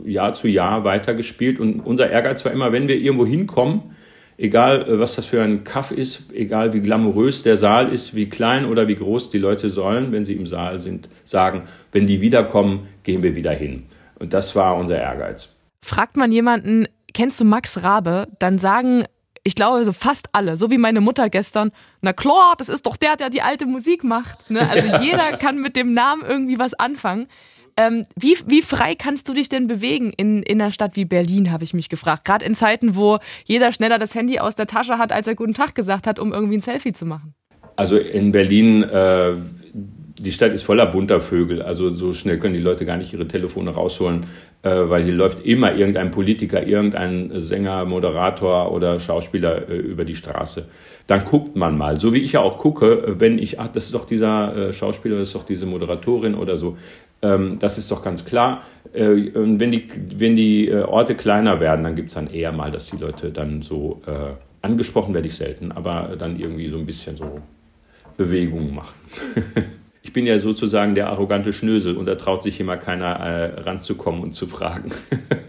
Jahr 0.06 0.34
zu 0.34 0.48
Jahr 0.48 0.84
weitergespielt 0.84 1.60
und 1.60 1.80
unser 1.80 2.10
Ehrgeiz 2.10 2.44
war 2.44 2.52
immer, 2.52 2.72
wenn 2.72 2.88
wir 2.88 2.98
irgendwo 2.98 3.26
hinkommen, 3.26 3.96
egal 4.38 4.90
äh, 4.90 5.00
was 5.00 5.16
das 5.16 5.28
für 5.28 5.42
ein 5.42 5.64
Kaff 5.64 5.92
ist, 5.92 6.34
egal 6.34 6.74
wie 6.74 6.82
glamourös 6.82 7.44
der 7.44 7.56
Saal 7.56 7.94
ist, 7.94 8.16
wie 8.16 8.28
klein 8.28 8.66
oder 8.66 8.88
wie 8.90 8.96
groß 8.96 9.30
die 9.30 9.38
Leute 9.38 9.70
sollen, 9.70 10.12
wenn 10.12 10.26
sie 10.26 10.34
im 10.34 10.46
Saal 10.46 10.80
sind, 10.80 11.08
sagen, 11.24 11.64
wenn 11.94 12.08
die 12.08 12.20
wiederkommen, 12.20 12.88
gehen 13.04 13.24
wir 13.24 13.36
wieder 13.36 13.54
hin. 13.54 13.84
Und 14.20 14.34
das 14.34 14.56
war 14.56 14.76
unser 14.76 15.00
Ehrgeiz. 15.00 15.56
Fragt 15.84 16.18
man 16.18 16.32
jemanden, 16.32 16.88
kennst 17.14 17.40
du 17.40 17.46
Max 17.46 17.84
Rabe, 17.84 18.28
dann 18.40 18.58
sagen, 18.58 19.06
ich 19.44 19.56
glaube, 19.56 19.84
so 19.84 19.92
fast 19.92 20.30
alle, 20.34 20.56
so 20.58 20.70
wie 20.70 20.78
meine 20.78 21.02
Mutter 21.02 21.30
gestern, 21.30 21.72
na 22.02 22.14
klar, 22.14 22.54
das 22.58 22.70
ist 22.70 22.86
doch 22.86 22.96
der, 22.96 23.16
der 23.16 23.30
die 23.30 23.42
alte 23.42 23.66
Musik 23.66 24.04
macht. 24.04 24.50
Ne? 24.50 24.68
Also 24.70 24.88
jeder 25.04 25.38
kann 25.38 25.60
mit 25.60 25.76
dem 25.76 25.94
Namen 25.94 26.24
irgendwie 26.28 26.60
was 26.60 26.74
anfangen. 26.76 27.28
Ähm, 27.78 28.06
wie, 28.16 28.38
wie 28.46 28.62
frei 28.62 28.96
kannst 28.96 29.30
du 29.30 29.34
dich 29.34 29.50
denn 29.50 29.68
bewegen 29.68 30.12
in, 30.16 30.44
in 30.44 30.62
einer 30.62 30.72
Stadt 30.72 30.96
wie 30.96 31.06
Berlin, 31.06 31.52
habe 31.52 31.64
ich 31.64 31.74
mich 31.74 31.90
gefragt. 31.90 32.26
Gerade 32.26 32.46
in 32.46 32.54
Zeiten, 32.54 32.96
wo 32.96 33.20
jeder 33.46 33.72
schneller 33.72 33.98
das 33.98 34.14
Handy 34.14 34.40
aus 34.40 34.56
der 34.56 34.68
Tasche 34.68 34.98
hat, 34.98 35.12
als 35.12 35.26
er 35.26 35.36
guten 35.36 35.54
Tag 35.54 35.74
gesagt 35.74 36.06
hat, 36.06 36.20
um 36.20 36.34
irgendwie 36.34 36.58
ein 36.58 36.62
Selfie 36.62 36.92
zu 36.92 37.06
machen. 37.06 37.34
Also 37.78 37.98
in 37.98 38.34
Berlin 38.34 38.84
äh, 38.84 39.36
die 40.22 40.32
Stadt 40.32 40.54
ist 40.54 40.64
voller 40.64 40.86
bunter 40.86 41.20
Vögel. 41.20 41.62
Also 41.62 41.92
so 41.92 42.14
schnell 42.14 42.38
können 42.38 42.54
die 42.54 42.60
Leute 42.60 42.86
gar 42.86 42.98
nicht 42.98 43.14
ihre 43.14 43.28
Telefone 43.28 43.72
rausholen, 43.72 44.28
weil 44.70 45.04
hier 45.04 45.14
läuft 45.14 45.46
immer 45.46 45.74
irgendein 45.74 46.12
Politiker, 46.12 46.66
irgendein 46.66 47.32
Sänger, 47.36 47.86
Moderator 47.86 48.72
oder 48.72 49.00
Schauspieler 49.00 49.70
äh, 49.70 49.78
über 49.78 50.06
die 50.06 50.16
Straße. 50.16 50.68
Dann 51.08 51.26
guckt 51.26 51.56
man 51.56 51.78
mal, 51.78 52.00
so 52.00 52.14
wie 52.14 52.20
ich 52.20 52.34
ja 52.34 52.42
auch 52.42 52.58
gucke, 52.60 53.16
wenn 53.20 53.40
ich, 53.40 53.60
ach, 53.60 53.70
das 53.70 53.86
ist 53.86 53.96
doch 53.96 54.06
dieser 54.06 54.56
äh, 54.56 54.74
Schauspieler, 54.74 55.18
das 55.18 55.30
ist 55.30 55.36
doch 55.36 55.46
diese 55.46 55.66
Moderatorin 55.66 56.36
oder 56.36 56.58
so. 56.58 56.78
Ähm, 57.24 57.58
das 57.60 57.78
ist 57.78 57.90
doch 57.90 58.04
ganz 58.04 58.24
klar. 58.24 58.62
Äh, 58.94 59.32
wenn 59.34 59.72
die, 59.72 59.88
wenn 60.16 60.36
die 60.36 60.68
äh, 60.68 60.84
Orte 60.84 61.16
kleiner 61.16 61.60
werden, 61.60 61.84
dann 61.84 61.96
gibt 61.96 62.10
es 62.10 62.16
dann 62.16 62.32
eher 62.32 62.52
mal, 62.52 62.72
dass 62.72 62.88
die 62.88 62.98
Leute 62.98 63.32
dann 63.32 63.64
so 63.64 64.02
äh, 64.06 64.34
angesprochen 64.62 65.14
werde 65.14 65.28
ich 65.28 65.36
selten, 65.36 65.72
aber 65.72 66.16
dann 66.18 66.40
irgendwie 66.40 66.70
so 66.70 66.78
ein 66.78 66.86
bisschen 66.86 67.18
so 67.18 67.40
Bewegungen 68.16 68.76
machen. 68.76 68.94
ich 70.04 70.14
bin 70.14 70.26
ja 70.26 70.40
sozusagen 70.40 70.96
der 70.96 71.10
arrogante 71.10 71.54
Schnösel 71.54 71.96
und 71.96 72.06
da 72.08 72.16
traut 72.16 72.42
sich 72.42 72.60
immer 72.60 72.76
keiner 72.78 73.20
äh, 73.20 73.62
ranzukommen 73.62 74.24
und 74.24 74.32
zu 74.32 74.48
fragen. 74.48 74.92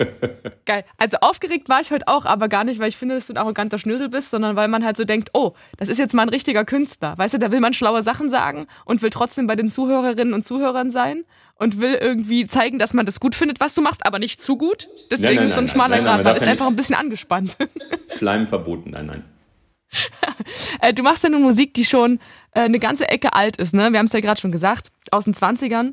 Geil. 0.66 0.85
Also 0.99 1.16
aufgeregt 1.23 1.71
war 1.71 1.80
ich 1.80 1.90
heute 1.90 2.06
auch, 2.06 2.26
aber 2.26 2.49
gar 2.49 2.64
nicht, 2.64 2.78
weil 2.78 2.88
ich 2.88 2.97
finde, 2.97 3.14
dass 3.14 3.26
du 3.26 3.32
ein 3.32 3.38
arroganter 3.38 3.78
Schnösel 3.78 4.11
bist, 4.11 4.30
sondern 4.30 4.54
weil 4.54 4.68
man 4.68 4.85
halt 4.85 4.99
so 4.99 5.04
denkt, 5.04 5.30
oh, 5.32 5.54
das 5.78 5.88
ist 5.88 5.99
jetzt 5.99 6.12
mal 6.14 6.23
ein 6.23 6.28
richtiger 6.28 6.66
Künstler. 6.66 7.16
Weißt 7.16 7.32
du, 7.35 7.38
da 7.38 7.50
will 7.50 7.61
man 7.61 7.73
schlaue 7.73 8.02
Sachen 8.02 8.28
sagen 8.28 8.66
und 8.85 9.00
will 9.00 9.11
trotzdem 9.11 9.47
bei 9.47 9.56
den 9.56 9.71
Zuhörerinnen 9.71 10.35
und 10.35 10.42
Zuhörern 10.42 10.90
sein 10.90 11.25
und 11.56 11.80
will 11.80 11.94
irgendwie 11.94 12.47
zeigen, 12.47 12.78
dass 12.78 12.92
man 12.92 13.06
das 13.06 13.21
gut 13.21 13.35
findet, 13.35 13.59
was 13.59 13.75
du 13.75 13.80
machst, 13.80 14.04
aber 14.04 14.18
nicht 14.18 14.42
zu 14.42 14.59
gut. 14.59 14.88
Deswegen 15.11 15.28
nein, 15.28 15.37
nein, 15.37 15.44
ist 15.47 15.54
so 15.54 15.61
ein 15.61 15.68
schmaler 15.68 16.00
Grad. 16.00 16.25
Man 16.25 16.37
ist 16.37 16.47
einfach 16.47 16.66
ein 16.66 16.76
bisschen 16.76 16.97
angespannt. 16.97 17.56
Schleim 18.16 18.47
verboten, 18.47 18.90
nein, 18.90 19.06
nein. 19.06 19.25
Äh, 20.80 20.92
du 20.92 21.02
machst 21.02 21.22
ja 21.22 21.28
nun 21.28 21.42
Musik, 21.42 21.75
die 21.75 21.84
schon 21.84 22.18
äh, 22.52 22.61
eine 22.61 22.78
ganze 22.78 23.08
Ecke 23.08 23.34
alt 23.34 23.56
ist, 23.56 23.75
ne? 23.75 23.92
Wir 23.92 23.99
haben 23.99 24.06
es 24.06 24.12
ja 24.12 24.20
gerade 24.20 24.40
schon 24.40 24.52
gesagt, 24.52 24.90
aus 25.11 25.25
den 25.25 25.34
20ern. 25.34 25.92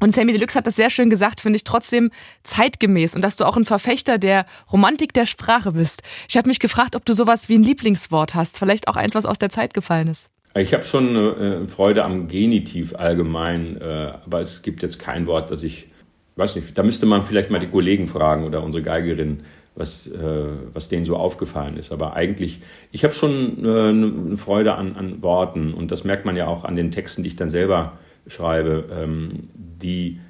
Und 0.00 0.14
Sammy 0.14 0.32
Deluxe 0.32 0.56
hat 0.56 0.66
das 0.66 0.76
sehr 0.76 0.90
schön 0.90 1.10
gesagt, 1.10 1.40
finde 1.40 1.58
ich 1.58 1.64
trotzdem 1.64 2.10
zeitgemäß 2.42 3.14
und 3.14 3.22
dass 3.22 3.36
du 3.36 3.44
auch 3.44 3.56
ein 3.56 3.64
Verfechter 3.64 4.18
der 4.18 4.46
Romantik 4.72 5.12
der 5.12 5.26
Sprache 5.26 5.72
bist. 5.72 6.02
Ich 6.28 6.36
habe 6.36 6.48
mich 6.48 6.60
gefragt, 6.60 6.96
ob 6.96 7.04
du 7.04 7.12
sowas 7.12 7.48
wie 7.48 7.54
ein 7.58 7.62
Lieblingswort 7.62 8.34
hast, 8.34 8.58
vielleicht 8.58 8.88
auch 8.88 8.96
eins, 8.96 9.14
was 9.14 9.26
aus 9.26 9.38
der 9.38 9.50
Zeit 9.50 9.74
gefallen 9.74 10.08
ist. 10.08 10.28
Ich 10.54 10.72
habe 10.72 10.84
schon 10.84 11.16
äh, 11.16 11.68
Freude 11.68 12.04
am 12.04 12.26
Genitiv 12.28 12.94
allgemein, 12.94 13.80
aber 13.80 14.40
es 14.40 14.62
gibt 14.62 14.82
jetzt 14.82 14.98
kein 14.98 15.26
Wort, 15.26 15.50
das 15.50 15.62
ich, 15.62 15.88
weiß 16.36 16.56
nicht, 16.56 16.76
da 16.76 16.82
müsste 16.82 17.06
man 17.06 17.24
vielleicht 17.24 17.50
mal 17.50 17.60
die 17.60 17.68
Kollegen 17.68 18.08
fragen 18.08 18.44
oder 18.44 18.62
unsere 18.62 18.82
Geigerin, 18.82 19.42
was, 19.74 20.06
äh, 20.06 20.48
was 20.72 20.88
denen 20.88 21.04
so 21.04 21.16
aufgefallen 21.16 21.76
ist. 21.76 21.92
Aber 21.92 22.14
eigentlich, 22.14 22.60
ich 22.90 23.04
habe 23.04 23.14
schon 23.14 23.64
äh, 23.64 23.88
eine 23.88 24.36
Freude 24.36 24.74
an, 24.74 24.96
an 24.96 25.22
Worten 25.22 25.72
und 25.74 25.90
das 25.90 26.04
merkt 26.04 26.26
man 26.26 26.36
ja 26.36 26.46
auch 26.46 26.64
an 26.64 26.76
den 26.76 26.90
Texten, 26.90 27.22
die 27.22 27.28
ich 27.28 27.36
dann 27.36 27.50
selber 27.50 27.92
schreibe, 28.26 28.84
ähm, 28.92 29.48
die, 29.54 30.20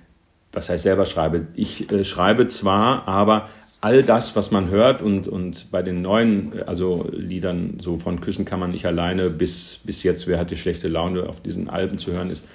was 0.52 0.68
heißt 0.68 0.84
selber 0.84 1.06
schreibe? 1.06 1.46
Ich 1.54 1.90
äh, 1.90 2.04
schreibe 2.04 2.46
zwar, 2.48 3.08
aber 3.08 3.48
all 3.80 4.04
das, 4.04 4.36
was 4.36 4.52
man 4.52 4.70
hört 4.70 5.02
und, 5.02 5.26
und 5.26 5.70
bei 5.72 5.82
den 5.82 6.02
neuen, 6.02 6.62
also 6.66 7.08
Liedern 7.12 7.78
so 7.80 7.98
von 7.98 8.20
Küssen 8.20 8.44
kann 8.44 8.60
man 8.60 8.70
nicht 8.70 8.86
alleine 8.86 9.28
bis, 9.28 9.80
bis 9.82 10.04
jetzt, 10.04 10.28
wer 10.28 10.38
hat 10.38 10.50
die 10.50 10.56
schlechte 10.56 10.86
Laune 10.86 11.28
auf 11.28 11.40
diesen 11.40 11.68
Alben 11.68 11.98
zu 11.98 12.12
hören 12.12 12.30
ist, 12.30 12.46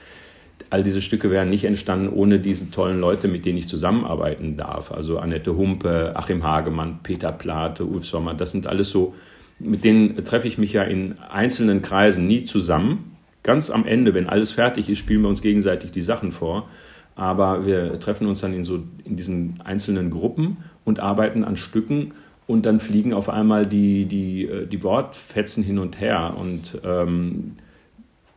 all 0.69 0.83
diese 0.83 1.01
Stücke 1.01 1.31
wären 1.31 1.49
nicht 1.49 1.65
entstanden 1.65 2.09
ohne 2.09 2.39
diese 2.39 2.69
tollen 2.71 2.99
Leute, 2.99 3.27
mit 3.27 3.45
denen 3.45 3.57
ich 3.57 3.67
zusammenarbeiten 3.67 4.57
darf. 4.57 4.91
Also 4.91 5.19
Annette 5.19 5.55
Humpe, 5.55 6.13
Achim 6.15 6.43
Hagemann, 6.43 6.99
Peter 7.03 7.31
Plate, 7.31 7.85
Ulf 7.85 8.05
Sommer, 8.05 8.33
das 8.33 8.51
sind 8.51 8.67
alles 8.67 8.89
so, 8.89 9.13
mit 9.59 9.83
denen 9.83 10.23
treffe 10.23 10.47
ich 10.47 10.57
mich 10.57 10.73
ja 10.73 10.83
in 10.83 11.17
einzelnen 11.19 11.81
Kreisen 11.81 12.27
nie 12.27 12.43
zusammen. 12.43 13.15
Ganz 13.43 13.69
am 13.69 13.85
Ende, 13.85 14.13
wenn 14.13 14.27
alles 14.27 14.51
fertig 14.51 14.89
ist, 14.89 14.99
spielen 14.99 15.21
wir 15.21 15.29
uns 15.29 15.41
gegenseitig 15.41 15.91
die 15.91 16.01
Sachen 16.01 16.31
vor. 16.31 16.67
Aber 17.15 17.65
wir 17.65 17.99
treffen 17.99 18.27
uns 18.27 18.41
dann 18.41 18.53
in, 18.53 18.63
so, 18.63 18.83
in 19.03 19.15
diesen 19.15 19.59
einzelnen 19.63 20.11
Gruppen 20.11 20.57
und 20.85 20.99
arbeiten 20.99 21.43
an 21.43 21.57
Stücken 21.57 22.13
und 22.45 22.65
dann 22.67 22.79
fliegen 22.79 23.13
auf 23.13 23.29
einmal 23.29 23.65
die, 23.65 24.05
die, 24.05 24.45
äh, 24.45 24.67
die 24.67 24.83
Wortfetzen 24.83 25.63
hin 25.63 25.79
und 25.79 25.99
her. 25.99 26.35
Und 26.39 26.79
ähm, 26.85 27.55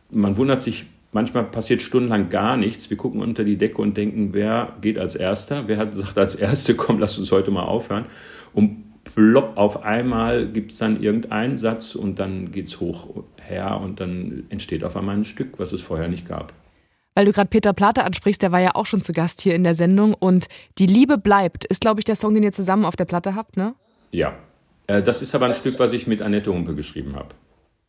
man 0.09 0.37
wundert 0.37 0.63
sich 0.63 0.85
Manchmal 1.13 1.43
passiert 1.43 1.81
stundenlang 1.81 2.29
gar 2.29 2.55
nichts. 2.55 2.89
Wir 2.89 2.97
gucken 2.97 3.21
unter 3.21 3.43
die 3.43 3.57
Decke 3.57 3.81
und 3.81 3.97
denken, 3.97 4.29
wer 4.33 4.75
geht 4.81 4.97
als 4.97 5.15
Erster? 5.15 5.67
Wer 5.67 5.77
hat 5.77 5.91
gesagt 5.91 6.17
als 6.17 6.35
Erste, 6.35 6.75
komm, 6.75 6.99
lass 6.99 7.17
uns 7.17 7.31
heute 7.31 7.51
mal 7.51 7.63
aufhören. 7.63 8.05
Und 8.53 9.03
plopp, 9.03 9.57
auf 9.57 9.83
einmal 9.83 10.47
gibt 10.47 10.71
es 10.71 10.77
dann 10.77 11.01
irgendeinen 11.01 11.57
Satz 11.57 11.95
und 11.95 12.19
dann 12.19 12.51
geht 12.51 12.67
es 12.67 12.79
hoch 12.79 13.23
her 13.41 13.79
und 13.81 13.99
dann 13.99 14.45
entsteht 14.49 14.83
auf 14.83 14.95
einmal 14.95 15.17
ein 15.17 15.25
Stück, 15.25 15.59
was 15.59 15.73
es 15.73 15.81
vorher 15.81 16.07
nicht 16.07 16.27
gab. 16.27 16.53
Weil 17.13 17.25
du 17.25 17.33
gerade 17.33 17.49
Peter 17.49 17.73
Plate 17.73 18.05
ansprichst, 18.05 18.41
der 18.41 18.53
war 18.53 18.61
ja 18.61 18.75
auch 18.75 18.85
schon 18.85 19.01
zu 19.01 19.11
Gast 19.11 19.41
hier 19.41 19.53
in 19.53 19.65
der 19.65 19.75
Sendung 19.75 20.13
und 20.13 20.47
Die 20.77 20.85
Liebe 20.85 21.17
bleibt 21.17 21.65
ist, 21.65 21.81
glaube 21.81 21.99
ich, 21.99 22.05
der 22.05 22.15
Song, 22.15 22.33
den 22.33 22.43
ihr 22.43 22.53
zusammen 22.53 22.85
auf 22.85 22.95
der 22.95 23.05
Platte 23.05 23.35
habt, 23.35 23.57
ne? 23.57 23.75
Ja. 24.11 24.33
Äh, 24.87 25.03
das 25.03 25.21
ist 25.21 25.35
aber 25.35 25.47
ein 25.47 25.53
Stück, 25.53 25.77
was 25.77 25.91
ich 25.91 26.07
mit 26.07 26.21
Annette 26.21 26.53
Humpe 26.53 26.73
geschrieben 26.73 27.15
habe. 27.15 27.29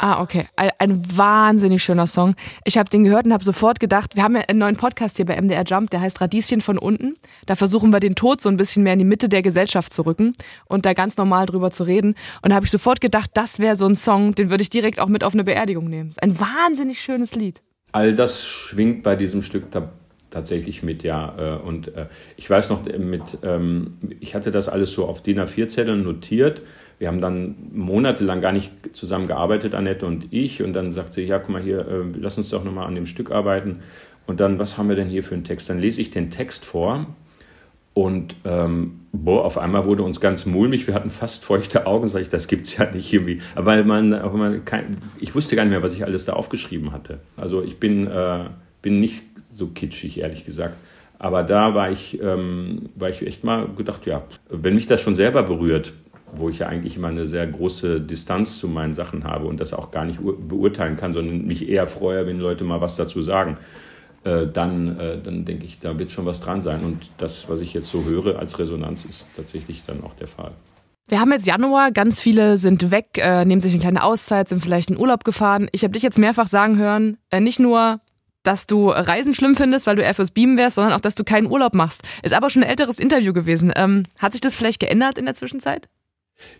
Ah, 0.05 0.21
okay. 0.21 0.47
Ein 0.57 1.01
wahnsinnig 1.17 1.81
schöner 1.85 2.09
Song. 2.09 2.35
Ich 2.65 2.77
habe 2.77 2.91
den 2.91 3.05
gehört 3.05 3.25
und 3.25 3.33
habe 3.33 3.45
sofort 3.45 3.79
gedacht, 3.79 4.17
wir 4.17 4.25
haben 4.25 4.35
ja 4.35 4.43
einen 4.49 4.59
neuen 4.59 4.75
Podcast 4.75 5.17
hier 5.17 5.27
bei 5.27 5.41
MDR 5.41 5.63
Jump, 5.63 5.91
der 5.91 6.01
heißt 6.01 6.21
Radieschen 6.21 6.61
von 6.61 6.77
unten. 6.77 7.15
Da 7.47 7.55
versuchen 7.55 7.93
wir 7.93 8.01
den 8.01 8.17
Tod 8.17 8.41
so 8.41 8.49
ein 8.49 8.57
bisschen 8.57 8.83
mehr 8.83 8.95
in 8.95 8.99
die 8.99 9.05
Mitte 9.05 9.29
der 9.29 9.43
Gesellschaft 9.43 9.93
zu 9.93 10.03
rücken 10.03 10.33
und 10.67 10.87
da 10.87 10.93
ganz 10.93 11.17
normal 11.19 11.47
drüber 11.47 11.71
zu 11.71 11.85
reden. 11.85 12.17
Und 12.43 12.51
da 12.51 12.57
habe 12.57 12.67
ich 12.67 12.73
sofort 12.73 13.01
gedacht, 13.01 13.31
das 13.35 13.61
wäre 13.61 13.77
so 13.77 13.87
ein 13.87 13.95
Song, 13.95 14.35
den 14.35 14.51
würde 14.51 14.63
ich 14.63 14.71
direkt 14.71 14.99
auch 14.99 15.07
mit 15.07 15.23
auf 15.23 15.35
eine 15.35 15.45
Beerdigung 15.45 15.89
nehmen. 15.89 16.11
Ist 16.11 16.21
ein 16.21 16.41
wahnsinnig 16.41 17.01
schönes 17.01 17.37
Lied. 17.37 17.63
All 17.93 18.13
das 18.13 18.45
schwingt 18.45 19.05
bei 19.05 19.15
diesem 19.15 19.41
Stück 19.41 19.71
tatsächlich 20.33 20.83
mit, 20.83 21.05
ja. 21.05 21.35
Äh, 21.39 21.63
und 21.63 21.95
äh, 21.95 22.07
ich 22.37 22.51
weiß 22.51 22.71
noch, 22.71 22.85
mit, 22.85 23.39
ähm, 23.45 23.99
ich 24.19 24.35
hatte 24.35 24.51
das 24.51 24.69
alles 24.69 24.93
so 24.93 25.07
auf 25.07 25.23
DIN 25.23 25.39
A4-Zetteln 25.39 26.03
notiert 26.03 26.63
wir 27.03 27.09
haben 27.09 27.21
dann 27.21 27.57
monatelang 27.73 28.41
gar 28.41 28.53
nicht 28.53 28.95
zusammen 28.95 29.27
gearbeitet, 29.27 29.75
Annette 29.75 30.07
und 30.07 30.33
ich. 30.33 30.63
Und 30.63 30.73
dann 30.73 30.93
sagt 30.93 31.13
sie, 31.13 31.23
ja, 31.23 31.41
guck 31.41 31.49
mal 31.49 31.61
hier, 31.61 31.81
äh, 31.81 32.05
lass 32.17 32.39
uns 32.39 32.51
doch 32.51 32.63
nochmal 32.63 32.87
an 32.87 32.95
dem 32.95 33.07
Stück 33.07 33.33
arbeiten. 33.33 33.81
Und 34.29 34.39
dann, 34.39 34.61
was 34.61 34.79
haben 34.79 34.89
wir 34.89 34.95
denn 34.95 35.09
hier 35.09 35.25
für 35.25 35.35
einen 35.35 35.43
Text? 35.43 35.69
Dann 35.69 35.81
lese 35.81 36.01
ich 36.01 36.13
den 36.13 36.31
Text 36.31 36.65
vor 36.65 37.09
und 37.93 38.37
ähm, 38.45 39.01
boah, 39.11 39.45
auf 39.45 39.59
einmal 39.59 39.85
wurde 39.85 40.05
uns 40.05 40.21
ganz 40.21 40.47
mulmig. 40.47 40.87
Wir 40.87 40.95
hatten 40.95 41.11
fast 41.11 41.43
feuchte 41.43 41.89
Augen. 41.89 42.07
Sag 42.07 42.23
ich, 42.23 42.29
das 42.29 42.47
gibt's 42.47 42.77
ja 42.77 42.89
nicht 42.89 43.13
irgendwie. 43.13 43.41
Weil 43.57 43.83
man, 43.83 44.11
man 44.11 44.65
kein, 44.65 44.99
ich 45.19 45.35
wusste 45.35 45.57
gar 45.57 45.65
nicht 45.65 45.73
mehr, 45.73 45.83
was 45.83 45.95
ich 45.95 46.05
alles 46.05 46.25
da 46.25 46.35
aufgeschrieben 46.35 46.93
hatte. 46.93 47.19
Also 47.37 47.65
ich 47.65 47.81
bin, 47.81 48.07
äh, 48.07 48.45
bin 48.81 49.01
nicht 49.01 49.25
so 49.55 49.69
kitschig, 49.69 50.19
ehrlich 50.19 50.45
gesagt. 50.45 50.77
Aber 51.19 51.43
da 51.45 51.75
war 51.75 51.91
ich, 51.91 52.21
ähm, 52.21 52.91
war 52.97 53.09
ich 53.09 53.25
echt 53.25 53.45
mal 53.45 53.69
gedacht, 53.77 54.07
ja, 54.07 54.25
wenn 54.51 54.75
mich 54.75 54.87
das 54.87 55.01
schon 55.01 55.15
selber 55.15 55.43
berührt, 55.43 55.93
wo 56.35 56.49
ich 56.49 56.61
ja 56.61 56.67
eigentlich 56.67 56.97
immer 56.97 57.09
eine 57.09 57.27
sehr 57.27 57.47
große 57.47 58.01
Distanz 58.01 58.59
zu 58.59 58.67
meinen 58.67 58.95
Sachen 58.95 59.25
habe 59.25 59.47
und 59.47 59.61
das 59.61 59.75
auch 59.75 59.91
gar 59.91 60.05
nicht 60.05 60.19
beurteilen 60.21 60.97
kann, 60.97 61.13
sondern 61.13 61.47
mich 61.47 61.69
eher 61.69 61.87
freue, 61.87 62.27
wenn 62.27 62.39
Leute 62.39 62.65
mal 62.65 62.81
was 62.81 62.97
dazu 62.97 63.23
sagen, 63.23 63.59
äh, 64.25 64.47
dann, 64.47 64.99
äh, 64.99 65.19
dann 65.23 65.45
denke 65.45 65.65
ich, 65.65 65.79
da 65.79 65.99
wird 65.99 66.11
schon 66.11 66.27
was 66.27 66.41
dran 66.41 66.63
sein. 66.63 66.81
Und 66.85 67.11
das, 67.19 67.49
was 67.49 67.61
ich 67.61 67.75
jetzt 67.75 67.89
so 67.89 68.05
höre 68.05 68.39
als 68.39 68.59
Resonanz, 68.59 69.05
ist 69.05 69.31
tatsächlich 69.37 69.83
dann 69.87 70.03
auch 70.05 70.15
der 70.15 70.29
Fall. 70.29 70.53
Wir 71.09 71.21
haben 71.21 71.33
jetzt 71.33 71.47
Januar, 71.47 71.91
ganz 71.91 72.21
viele 72.21 72.57
sind 72.57 72.91
weg, 72.91 73.19
äh, 73.19 73.45
nehmen 73.45 73.61
sich 73.61 73.73
eine 73.73 73.81
kleine 73.81 74.03
Auszeit, 74.03 74.49
sind 74.49 74.63
vielleicht 74.63 74.91
in 74.91 74.97
Urlaub 74.97 75.25
gefahren. 75.25 75.69
Ich 75.73 75.83
habe 75.83 75.93
dich 75.93 76.03
jetzt 76.03 76.19
mehrfach 76.19 76.47
sagen 76.47 76.79
hören, 76.79 77.19
äh, 77.31 77.41
nicht 77.41 77.59
nur, 77.59 78.01
dass 78.43 78.67
du 78.67 78.91
Reisen 78.91 79.35
schlimm 79.35 79.57
findest, 79.57 79.87
weil 79.87 79.97
du 79.97 80.03
eher 80.03 80.15
fürs 80.15 80.31
Beamen 80.31 80.57
wärst, 80.57 80.77
sondern 80.77 80.93
auch, 80.95 81.01
dass 81.01 81.15
du 81.15 81.25
keinen 81.25 81.47
Urlaub 81.47 81.75
machst. 81.75 82.03
Ist 82.23 82.35
aber 82.35 82.51
schon 82.51 82.63
ein 82.63 82.69
älteres 82.69 82.99
Interview 82.99 83.33
gewesen. 83.33 83.73
Ähm, 83.77 84.05
hat 84.19 84.33
sich 84.33 84.41
das 84.41 84.55
vielleicht 84.55 84.81
geändert 84.81 85.19
in 85.19 85.25
der 85.25 85.35
Zwischenzeit? 85.35 85.89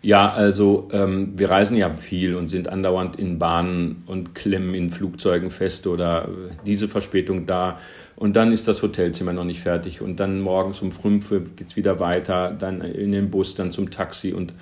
Ja, 0.01 0.31
also 0.31 0.89
ähm, 0.91 1.33
wir 1.35 1.49
reisen 1.49 1.77
ja 1.77 1.89
viel 1.89 2.35
und 2.35 2.47
sind 2.47 2.67
andauernd 2.67 3.17
in 3.17 3.39
Bahnen 3.39 4.03
und 4.05 4.35
klemmen 4.35 4.75
in 4.75 4.91
Flugzeugen 4.91 5.49
fest 5.49 5.87
oder 5.87 6.25
äh, 6.25 6.53
diese 6.65 6.87
Verspätung 6.87 7.45
da. 7.45 7.79
Und 8.15 8.35
dann 8.35 8.51
ist 8.51 8.67
das 8.67 8.81
Hotelzimmer 8.81 9.33
noch 9.33 9.43
nicht 9.43 9.61
fertig. 9.61 10.01
Und 10.01 10.19
dann 10.19 10.41
morgens 10.41 10.81
um 10.81 10.91
fünf 10.91 11.29
geht 11.29 11.67
es 11.67 11.75
wieder 11.75 11.99
weiter, 11.99 12.55
dann 12.57 12.81
in 12.81 13.11
den 13.11 13.29
Bus, 13.29 13.55
dann 13.55 13.71
zum 13.71 13.91
Taxi 13.91 14.33
und 14.33 14.53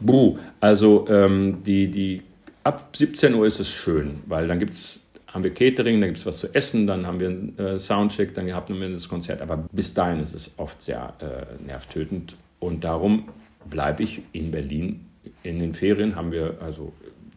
buh. 0.00 0.38
Also 0.60 1.06
ähm, 1.08 1.62
die, 1.64 1.90
die, 1.90 2.22
ab 2.64 2.94
17 2.94 3.34
Uhr 3.34 3.46
ist 3.46 3.60
es 3.60 3.68
schön, 3.68 4.20
weil 4.26 4.48
dann 4.48 4.58
gibt's, 4.58 5.02
haben 5.32 5.44
wir 5.44 5.54
Catering, 5.54 6.00
dann 6.00 6.10
gibt 6.10 6.18
es 6.18 6.26
was 6.26 6.38
zu 6.38 6.52
essen, 6.54 6.86
dann 6.86 7.06
haben 7.06 7.20
wir 7.20 7.28
einen 7.28 7.58
äh, 7.58 7.78
Soundcheck, 7.78 8.34
dann 8.34 8.52
haben 8.52 8.80
wir 8.80 8.88
das 8.90 9.08
Konzert. 9.08 9.42
Aber 9.42 9.58
bis 9.72 9.94
dahin 9.94 10.20
ist 10.20 10.34
es 10.34 10.50
oft 10.56 10.82
sehr 10.82 11.14
äh, 11.20 11.62
nervtötend. 11.64 12.36
Und 12.58 12.84
darum 12.84 13.28
bleibe 13.68 14.02
ich 14.02 14.22
in 14.32 14.50
Berlin. 14.50 15.06
In 15.42 15.60
den 15.60 15.74
Ferien 15.74 16.16
haben 16.16 16.32
wir, 16.32 16.58
also 16.60 16.92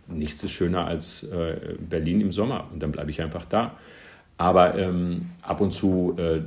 nichts 0.07 0.43
ist 0.43 0.51
schöner 0.51 0.85
als 0.85 1.23
äh, 1.23 1.75
Berlin 1.79 2.21
im 2.21 2.31
Sommer 2.31 2.67
und 2.71 2.81
dann 2.81 2.91
bleibe 2.91 3.11
ich 3.11 3.21
einfach 3.21 3.45
da. 3.45 3.77
Aber 4.37 4.75
ähm, 4.77 5.29
ab 5.41 5.61
und 5.61 5.71
zu 5.71 6.15
äh, 6.17 6.41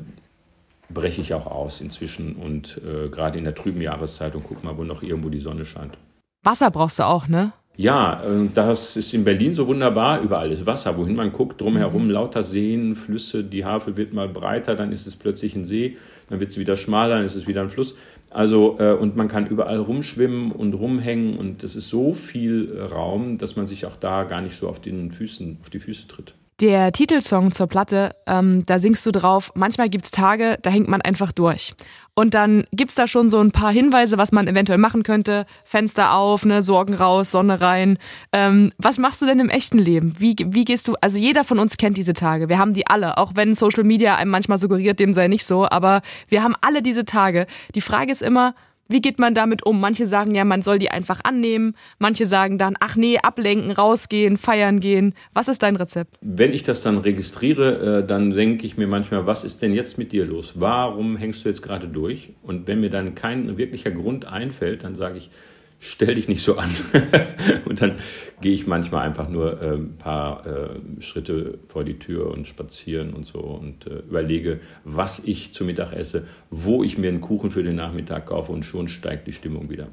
breche 0.92 1.20
ich 1.20 1.34
auch 1.34 1.46
aus 1.46 1.80
inzwischen 1.80 2.36
und 2.36 2.80
äh, 2.84 3.08
gerade 3.08 3.38
in 3.38 3.44
der 3.44 3.54
trüben 3.54 3.80
Jahreszeit 3.80 4.34
und 4.34 4.44
guck 4.46 4.64
mal, 4.64 4.76
wo 4.76 4.84
noch 4.84 5.02
irgendwo 5.02 5.28
die 5.28 5.38
Sonne 5.38 5.64
scheint. 5.64 5.96
Wasser 6.42 6.70
brauchst 6.70 6.98
du 6.98 7.04
auch, 7.04 7.28
ne? 7.28 7.52
Ja, 7.76 8.22
äh, 8.24 8.48
das 8.54 8.96
ist 8.96 9.12
in 9.12 9.24
Berlin 9.24 9.54
so 9.54 9.66
wunderbar. 9.66 10.20
Überall 10.22 10.50
ist 10.50 10.66
Wasser. 10.66 10.96
Wohin 10.96 11.14
man 11.14 11.32
guckt, 11.32 11.60
drumherum 11.60 12.04
mhm. 12.04 12.10
lauter 12.10 12.42
Seen, 12.42 12.96
Flüsse. 12.96 13.44
Die 13.44 13.64
Havel 13.64 13.96
wird 13.96 14.12
mal 14.12 14.28
breiter, 14.28 14.74
dann 14.74 14.92
ist 14.92 15.06
es 15.06 15.16
plötzlich 15.16 15.54
ein 15.54 15.64
See. 15.64 15.96
Dann 16.28 16.40
wird 16.40 16.50
es 16.50 16.58
wieder 16.58 16.76
schmaler, 16.76 17.16
dann 17.16 17.24
ist 17.24 17.34
es 17.34 17.46
wieder 17.46 17.60
ein 17.60 17.68
Fluss. 17.68 17.96
Also, 18.30 18.76
äh, 18.80 18.92
und 18.92 19.16
man 19.16 19.28
kann 19.28 19.46
überall 19.46 19.78
rumschwimmen 19.78 20.52
und 20.52 20.74
rumhängen 20.74 21.38
und 21.38 21.62
es 21.62 21.76
ist 21.76 21.88
so 21.88 22.12
viel 22.12 22.74
äh, 22.76 22.82
Raum, 22.82 23.38
dass 23.38 23.56
man 23.56 23.66
sich 23.66 23.86
auch 23.86 23.96
da 23.96 24.24
gar 24.24 24.40
nicht 24.40 24.56
so 24.56 24.68
auf, 24.68 24.80
den 24.80 25.12
Füßen, 25.12 25.58
auf 25.60 25.70
die 25.70 25.78
Füße 25.78 26.08
tritt. 26.08 26.34
Der 26.60 26.90
Titelsong 26.90 27.52
zur 27.52 27.66
Platte, 27.66 28.16
ähm, 28.26 28.64
da 28.64 28.78
singst 28.78 29.04
du 29.04 29.12
drauf, 29.12 29.52
manchmal 29.54 29.90
gibt's 29.90 30.10
Tage, 30.10 30.58
da 30.62 30.70
hängt 30.70 30.88
man 30.88 31.02
einfach 31.02 31.30
durch. 31.30 31.74
Und 32.14 32.32
dann 32.32 32.64
gibt's 32.72 32.94
da 32.94 33.06
schon 33.06 33.28
so 33.28 33.40
ein 33.40 33.50
paar 33.50 33.70
Hinweise, 33.70 34.16
was 34.16 34.32
man 34.32 34.48
eventuell 34.48 34.78
machen 34.78 35.02
könnte. 35.02 35.44
Fenster 35.64 36.14
auf, 36.14 36.46
ne, 36.46 36.62
Sorgen 36.62 36.94
raus, 36.94 37.30
Sonne 37.30 37.60
rein. 37.60 37.98
Ähm, 38.32 38.72
was 38.78 38.96
machst 38.96 39.20
du 39.20 39.26
denn 39.26 39.38
im 39.38 39.50
echten 39.50 39.76
Leben? 39.76 40.14
Wie, 40.18 40.34
wie 40.46 40.64
gehst 40.64 40.88
du, 40.88 40.94
also 41.02 41.18
jeder 41.18 41.44
von 41.44 41.58
uns 41.58 41.76
kennt 41.76 41.98
diese 41.98 42.14
Tage. 42.14 42.48
Wir 42.48 42.56
haben 42.56 42.72
die 42.72 42.86
alle, 42.86 43.18
auch 43.18 43.32
wenn 43.34 43.54
Social 43.54 43.84
Media 43.84 44.16
einem 44.16 44.30
manchmal 44.30 44.56
suggeriert, 44.56 44.98
dem 44.98 45.12
sei 45.12 45.28
nicht 45.28 45.44
so, 45.44 45.68
aber 45.68 46.00
wir 46.28 46.42
haben 46.42 46.54
alle 46.62 46.80
diese 46.80 47.04
Tage. 47.04 47.46
Die 47.74 47.82
Frage 47.82 48.10
ist 48.10 48.22
immer, 48.22 48.54
wie 48.88 49.00
geht 49.00 49.18
man 49.18 49.34
damit 49.34 49.64
um? 49.64 49.80
Manche 49.80 50.06
sagen 50.06 50.34
ja, 50.34 50.44
man 50.44 50.62
soll 50.62 50.78
die 50.78 50.90
einfach 50.90 51.20
annehmen. 51.24 51.74
Manche 51.98 52.26
sagen 52.26 52.58
dann, 52.58 52.76
ach 52.80 52.96
nee, 52.96 53.18
ablenken, 53.18 53.70
rausgehen, 53.70 54.36
feiern 54.36 54.80
gehen. 54.80 55.14
Was 55.34 55.48
ist 55.48 55.62
dein 55.62 55.76
Rezept? 55.76 56.16
Wenn 56.20 56.52
ich 56.52 56.62
das 56.62 56.82
dann 56.82 56.98
registriere, 56.98 58.00
äh, 58.02 58.06
dann 58.06 58.30
denke 58.30 58.66
ich 58.66 58.76
mir 58.76 58.86
manchmal, 58.86 59.26
was 59.26 59.44
ist 59.44 59.62
denn 59.62 59.72
jetzt 59.72 59.98
mit 59.98 60.12
dir 60.12 60.24
los? 60.24 60.54
Warum 60.56 61.16
hängst 61.16 61.44
du 61.44 61.48
jetzt 61.48 61.62
gerade 61.62 61.88
durch? 61.88 62.30
Und 62.42 62.66
wenn 62.66 62.80
mir 62.80 62.90
dann 62.90 63.14
kein 63.14 63.56
wirklicher 63.58 63.90
Grund 63.90 64.26
einfällt, 64.26 64.84
dann 64.84 64.94
sage 64.94 65.18
ich, 65.18 65.30
stell 65.78 66.14
dich 66.14 66.28
nicht 66.28 66.42
so 66.42 66.56
an. 66.56 66.70
und 67.64 67.80
dann 67.80 67.96
gehe 68.40 68.52
ich 68.52 68.66
manchmal 68.66 69.06
einfach 69.06 69.28
nur 69.28 69.60
äh, 69.62 69.74
ein 69.74 69.96
paar 69.98 70.46
äh, 70.46 71.00
Schritte 71.00 71.58
vor 71.68 71.84
die 71.84 71.98
Tür 71.98 72.30
und 72.30 72.46
spazieren 72.46 73.14
und 73.14 73.24
so 73.24 73.38
und 73.40 73.86
äh, 73.86 74.00
überlege, 74.00 74.60
was 74.84 75.24
ich 75.24 75.52
zu 75.52 75.64
Mittag 75.64 75.92
esse, 75.92 76.26
wo 76.50 76.84
ich 76.84 76.98
mir 76.98 77.08
einen 77.08 77.20
Kuchen 77.20 77.50
für 77.50 77.62
den 77.62 77.76
Nachmittag 77.76 78.26
kaufe 78.26 78.52
und 78.52 78.64
schon 78.64 78.88
steigt 78.88 79.26
die 79.26 79.32
Stimmung 79.32 79.70
wieder. 79.70 79.88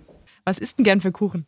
Was 0.46 0.60
isst 0.60 0.78
denn 0.78 0.84
gern 0.84 1.00
für 1.00 1.12
Kuchen? 1.12 1.46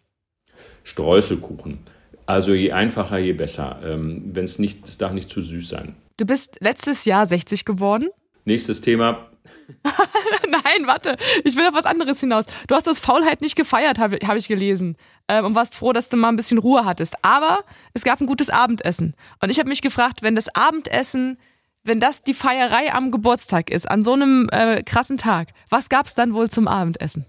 Streuselkuchen. 0.83 1.79
Also 2.25 2.53
je 2.53 2.71
einfacher, 2.71 3.17
je 3.17 3.33
besser. 3.33 3.79
Ähm, 3.83 4.31
Wenn 4.33 4.45
es 4.45 4.57
nicht, 4.57 4.87
es 4.87 4.97
darf 4.97 5.13
nicht 5.13 5.29
zu 5.29 5.41
süß 5.41 5.67
sein. 5.67 5.95
Du 6.17 6.25
bist 6.25 6.57
letztes 6.61 7.05
Jahr 7.05 7.25
60 7.25 7.65
geworden. 7.65 8.07
Nächstes 8.45 8.81
Thema. 8.81 9.29
Nein, 9.83 10.87
warte. 10.87 11.17
Ich 11.43 11.55
will 11.55 11.67
auf 11.67 11.73
was 11.73 11.85
anderes 11.85 12.19
hinaus. 12.19 12.45
Du 12.67 12.75
hast 12.75 12.87
das 12.87 12.99
Faulheit 12.99 13.41
nicht 13.41 13.55
gefeiert, 13.55 13.99
habe 13.99 14.17
hab 14.25 14.35
ich 14.35 14.47
gelesen. 14.47 14.97
Ähm, 15.27 15.45
und 15.45 15.55
warst 15.55 15.75
froh, 15.75 15.93
dass 15.93 16.09
du 16.09 16.17
mal 16.17 16.29
ein 16.29 16.35
bisschen 16.35 16.57
Ruhe 16.57 16.85
hattest. 16.85 17.15
Aber 17.23 17.63
es 17.93 18.03
gab 18.03 18.21
ein 18.21 18.27
gutes 18.27 18.49
Abendessen. 18.49 19.15
Und 19.41 19.49
ich 19.49 19.59
habe 19.59 19.69
mich 19.69 19.81
gefragt, 19.81 20.21
wenn 20.21 20.35
das 20.35 20.53
Abendessen, 20.53 21.37
wenn 21.83 21.99
das 21.99 22.21
die 22.21 22.33
Feierei 22.33 22.93
am 22.93 23.11
Geburtstag 23.11 23.69
ist, 23.69 23.89
an 23.89 24.03
so 24.03 24.13
einem 24.13 24.49
äh, 24.51 24.83
krassen 24.83 25.17
Tag, 25.17 25.49
was 25.69 25.89
gab 25.89 26.05
es 26.05 26.15
dann 26.15 26.33
wohl 26.33 26.49
zum 26.49 26.67
Abendessen? 26.67 27.25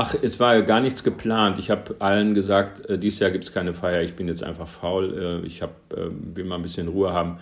Ach, 0.00 0.14
es 0.22 0.38
war 0.38 0.54
ja 0.54 0.60
gar 0.60 0.80
nichts 0.80 1.02
geplant. 1.02 1.58
Ich 1.58 1.70
habe 1.70 1.96
allen 1.98 2.34
gesagt, 2.34 2.88
äh, 2.88 2.98
dieses 2.98 3.18
Jahr 3.18 3.32
gibt 3.32 3.42
es 3.42 3.52
keine 3.52 3.74
Feier. 3.74 4.02
Ich 4.02 4.14
bin 4.14 4.28
jetzt 4.28 4.44
einfach 4.44 4.68
faul. 4.68 5.42
Äh, 5.42 5.46
ich 5.46 5.60
hab, 5.60 5.92
äh, 5.92 6.08
will 6.08 6.44
mal 6.44 6.54
ein 6.54 6.62
bisschen 6.62 6.86
Ruhe 6.86 7.12
haben. 7.12 7.38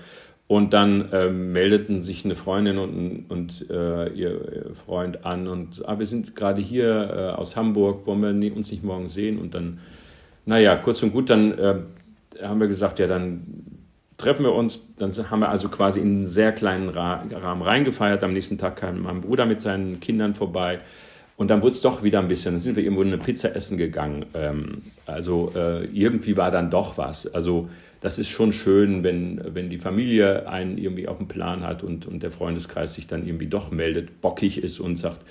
Und 0.49 0.73
dann 0.73 1.11
äh, 1.11 1.29
meldeten 1.29 2.03
sich 2.03 2.25
eine 2.25 2.37
Freundin 2.37 2.79
und, 2.79 3.25
und 3.29 3.69
äh, 3.69 4.09
ihr 4.11 4.75
Freund 4.87 5.25
an 5.25 5.49
und 5.49 5.83
ah, 5.89 5.99
wir 5.99 6.07
sind 6.07 6.37
gerade 6.37 6.63
hier 6.63 7.33
äh, 7.35 7.37
aus 7.37 7.57
Hamburg, 7.57 8.07
wollen 8.07 8.41
wir 8.41 8.57
uns 8.57 8.71
nicht 8.71 8.85
morgen 8.85 9.09
sehen? 9.09 9.41
Und 9.41 9.55
dann, 9.55 9.81
naja, 10.45 10.77
kurz 10.77 11.03
und 11.03 11.13
gut, 11.13 11.31
dann 11.31 11.59
äh, 11.59 11.75
haben 12.43 12.61
wir 12.61 12.69
gesagt, 12.69 13.01
ja, 13.01 13.09
dann 13.09 13.43
treffen 14.19 14.45
wir 14.45 14.55
uns. 14.55 14.95
Dann 14.99 15.13
haben 15.31 15.41
wir 15.41 15.49
also 15.49 15.69
quasi 15.69 16.01
in 16.01 16.07
einen 16.07 16.27
sehr 16.27 16.53
kleinen 16.53 16.89
Rahmen 16.89 17.63
reingefeiert. 17.63 18.23
Am 18.23 18.33
nächsten 18.33 18.59
Tag 18.59 18.77
kam 18.77 19.03
mein 19.03 19.23
Bruder 19.23 19.47
mit 19.47 19.61
seinen 19.61 20.01
Kindern 20.01 20.35
vorbei. 20.35 20.81
Und 21.37 21.49
dann 21.49 21.61
wurde 21.61 21.73
es 21.73 21.83
doch 21.83 22.03
wieder 22.03 22.19
ein 22.21 22.29
bisschen, 22.29 22.55
dann 22.55 22.61
sind 22.61 22.77
wir 22.77 22.83
irgendwo 22.83 23.03
eine 23.03 23.19
Pizza 23.19 23.55
essen 23.55 23.77
gegangen. 23.77 24.25
Ähm, 24.33 24.83
also 25.05 25.53
äh, 25.55 25.85
irgendwie 25.87 26.37
war 26.37 26.51
dann 26.51 26.71
doch 26.71 26.97
was. 26.97 27.27
Also 27.27 27.69
das 28.07 28.21
ist 28.21 28.29
schon 28.29 28.53
schön, 28.53 29.03
wenn, 29.03 29.41
wenn 29.53 29.69
die 29.69 29.81
Familie 29.81 30.49
einen 30.49 30.79
irgendwie 30.79 31.09
auf 31.09 31.19
dem 31.19 31.27
Plan 31.27 31.65
hat 31.65 31.83
und, 31.83 32.07
und 32.07 32.23
der 32.23 32.31
Freundeskreis 32.31 32.95
sich 32.95 33.09
dann 33.09 33.27
irgendwie 33.27 33.49
doch 33.49 33.73
meldet, 33.73 34.21
bockig 34.21 34.63
ist 34.63 34.79
und 34.79 34.95
sagt, 34.95 35.23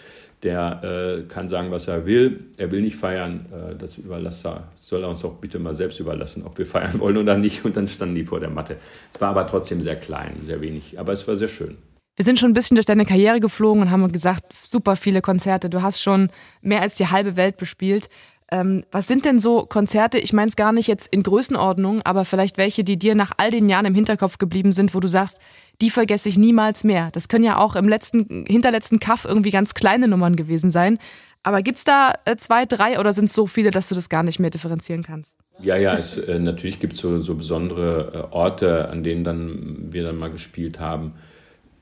der 0.43 0.83
äh, 0.83 1.21
kann 1.29 1.47
sagen, 1.47 1.71
was 1.71 1.87
er 1.87 2.05
will. 2.05 2.41
Er 2.57 2.71
will 2.71 2.81
nicht 2.81 2.97
feiern. 2.97 3.45
Äh, 3.53 3.75
das 3.77 3.97
überlässt 3.97 4.45
er, 4.45 4.65
soll 4.75 5.03
er 5.03 5.09
uns 5.09 5.21
doch 5.21 5.35
bitte 5.35 5.57
mal 5.57 5.73
selbst 5.73 6.01
überlassen, 6.01 6.43
ob 6.45 6.57
wir 6.57 6.65
feiern 6.65 6.99
wollen 6.99 7.15
oder 7.15 7.37
nicht. 7.37 7.63
Und 7.63 7.77
dann 7.77 7.87
standen 7.87 8.15
die 8.15 8.25
vor 8.25 8.41
der 8.41 8.49
Matte. 8.49 8.75
Es 9.13 9.21
war 9.21 9.29
aber 9.29 9.47
trotzdem 9.47 9.81
sehr 9.81 9.95
klein, 9.95 10.35
sehr 10.43 10.59
wenig. 10.59 10.99
Aber 10.99 11.13
es 11.13 11.25
war 11.29 11.37
sehr 11.37 11.47
schön. 11.47 11.77
Wir 12.17 12.25
sind 12.25 12.39
schon 12.39 12.51
ein 12.51 12.53
bisschen 12.53 12.75
durch 12.75 12.85
deine 12.85 13.05
Karriere 13.05 13.39
geflogen 13.39 13.83
und 13.83 13.91
haben 13.91 14.11
gesagt, 14.11 14.53
super 14.67 14.97
viele 14.97 15.21
Konzerte. 15.21 15.69
Du 15.69 15.81
hast 15.81 16.01
schon 16.01 16.29
mehr 16.61 16.81
als 16.81 16.95
die 16.95 17.07
halbe 17.07 17.37
Welt 17.37 17.55
bespielt. 17.55 18.09
Ähm, 18.51 18.83
was 18.91 19.07
sind 19.07 19.25
denn 19.25 19.39
so 19.39 19.65
Konzerte? 19.65 20.19
Ich 20.19 20.31
meine 20.31 20.49
es 20.49 20.55
gar 20.55 20.71
nicht 20.71 20.87
jetzt 20.87 21.11
in 21.11 21.23
Größenordnung, 21.23 22.01
aber 22.03 22.25
vielleicht 22.25 22.57
welche, 22.57 22.83
die 22.83 22.97
dir 22.97 23.15
nach 23.15 23.31
all 23.37 23.49
den 23.49 23.69
Jahren 23.69 23.85
im 23.85 23.95
Hinterkopf 23.95 24.37
geblieben 24.37 24.71
sind, 24.71 24.93
wo 24.93 24.99
du 24.99 25.07
sagst, 25.07 25.39
die 25.81 25.89
vergesse 25.89 26.29
ich 26.29 26.37
niemals 26.37 26.83
mehr. 26.83 27.09
Das 27.11 27.27
können 27.27 27.43
ja 27.43 27.57
auch 27.57 27.75
im 27.75 27.87
letzten, 27.87 28.45
hinterletzten 28.47 28.99
Kaff 28.99 29.25
irgendwie 29.25 29.49
ganz 29.49 29.73
kleine 29.73 30.07
Nummern 30.07 30.35
gewesen 30.35 30.69
sein. 30.69 30.99
Aber 31.41 31.61
gibt 31.61 31.79
es 31.79 31.83
da 31.83 32.13
äh, 32.25 32.35
zwei, 32.35 32.65
drei 32.65 32.99
oder 32.99 33.13
sind 33.13 33.25
es 33.25 33.33
so 33.33 33.47
viele, 33.47 33.71
dass 33.71 33.89
du 33.89 33.95
das 33.95 34.09
gar 34.09 34.23
nicht 34.23 34.39
mehr 34.39 34.49
differenzieren 34.49 35.03
kannst? 35.03 35.37
Ja, 35.59 35.77
ja, 35.77 35.95
es, 35.95 36.17
äh, 36.17 36.39
natürlich 36.39 36.79
gibt 36.79 36.93
es 36.93 36.99
so, 36.99 37.21
so 37.21 37.35
besondere 37.35 38.29
äh, 38.31 38.35
Orte, 38.35 38.89
an 38.89 39.03
denen 39.03 39.23
dann 39.23 39.91
wir 39.91 40.03
dann 40.03 40.17
mal 40.17 40.31
gespielt 40.31 40.79
haben 40.79 41.13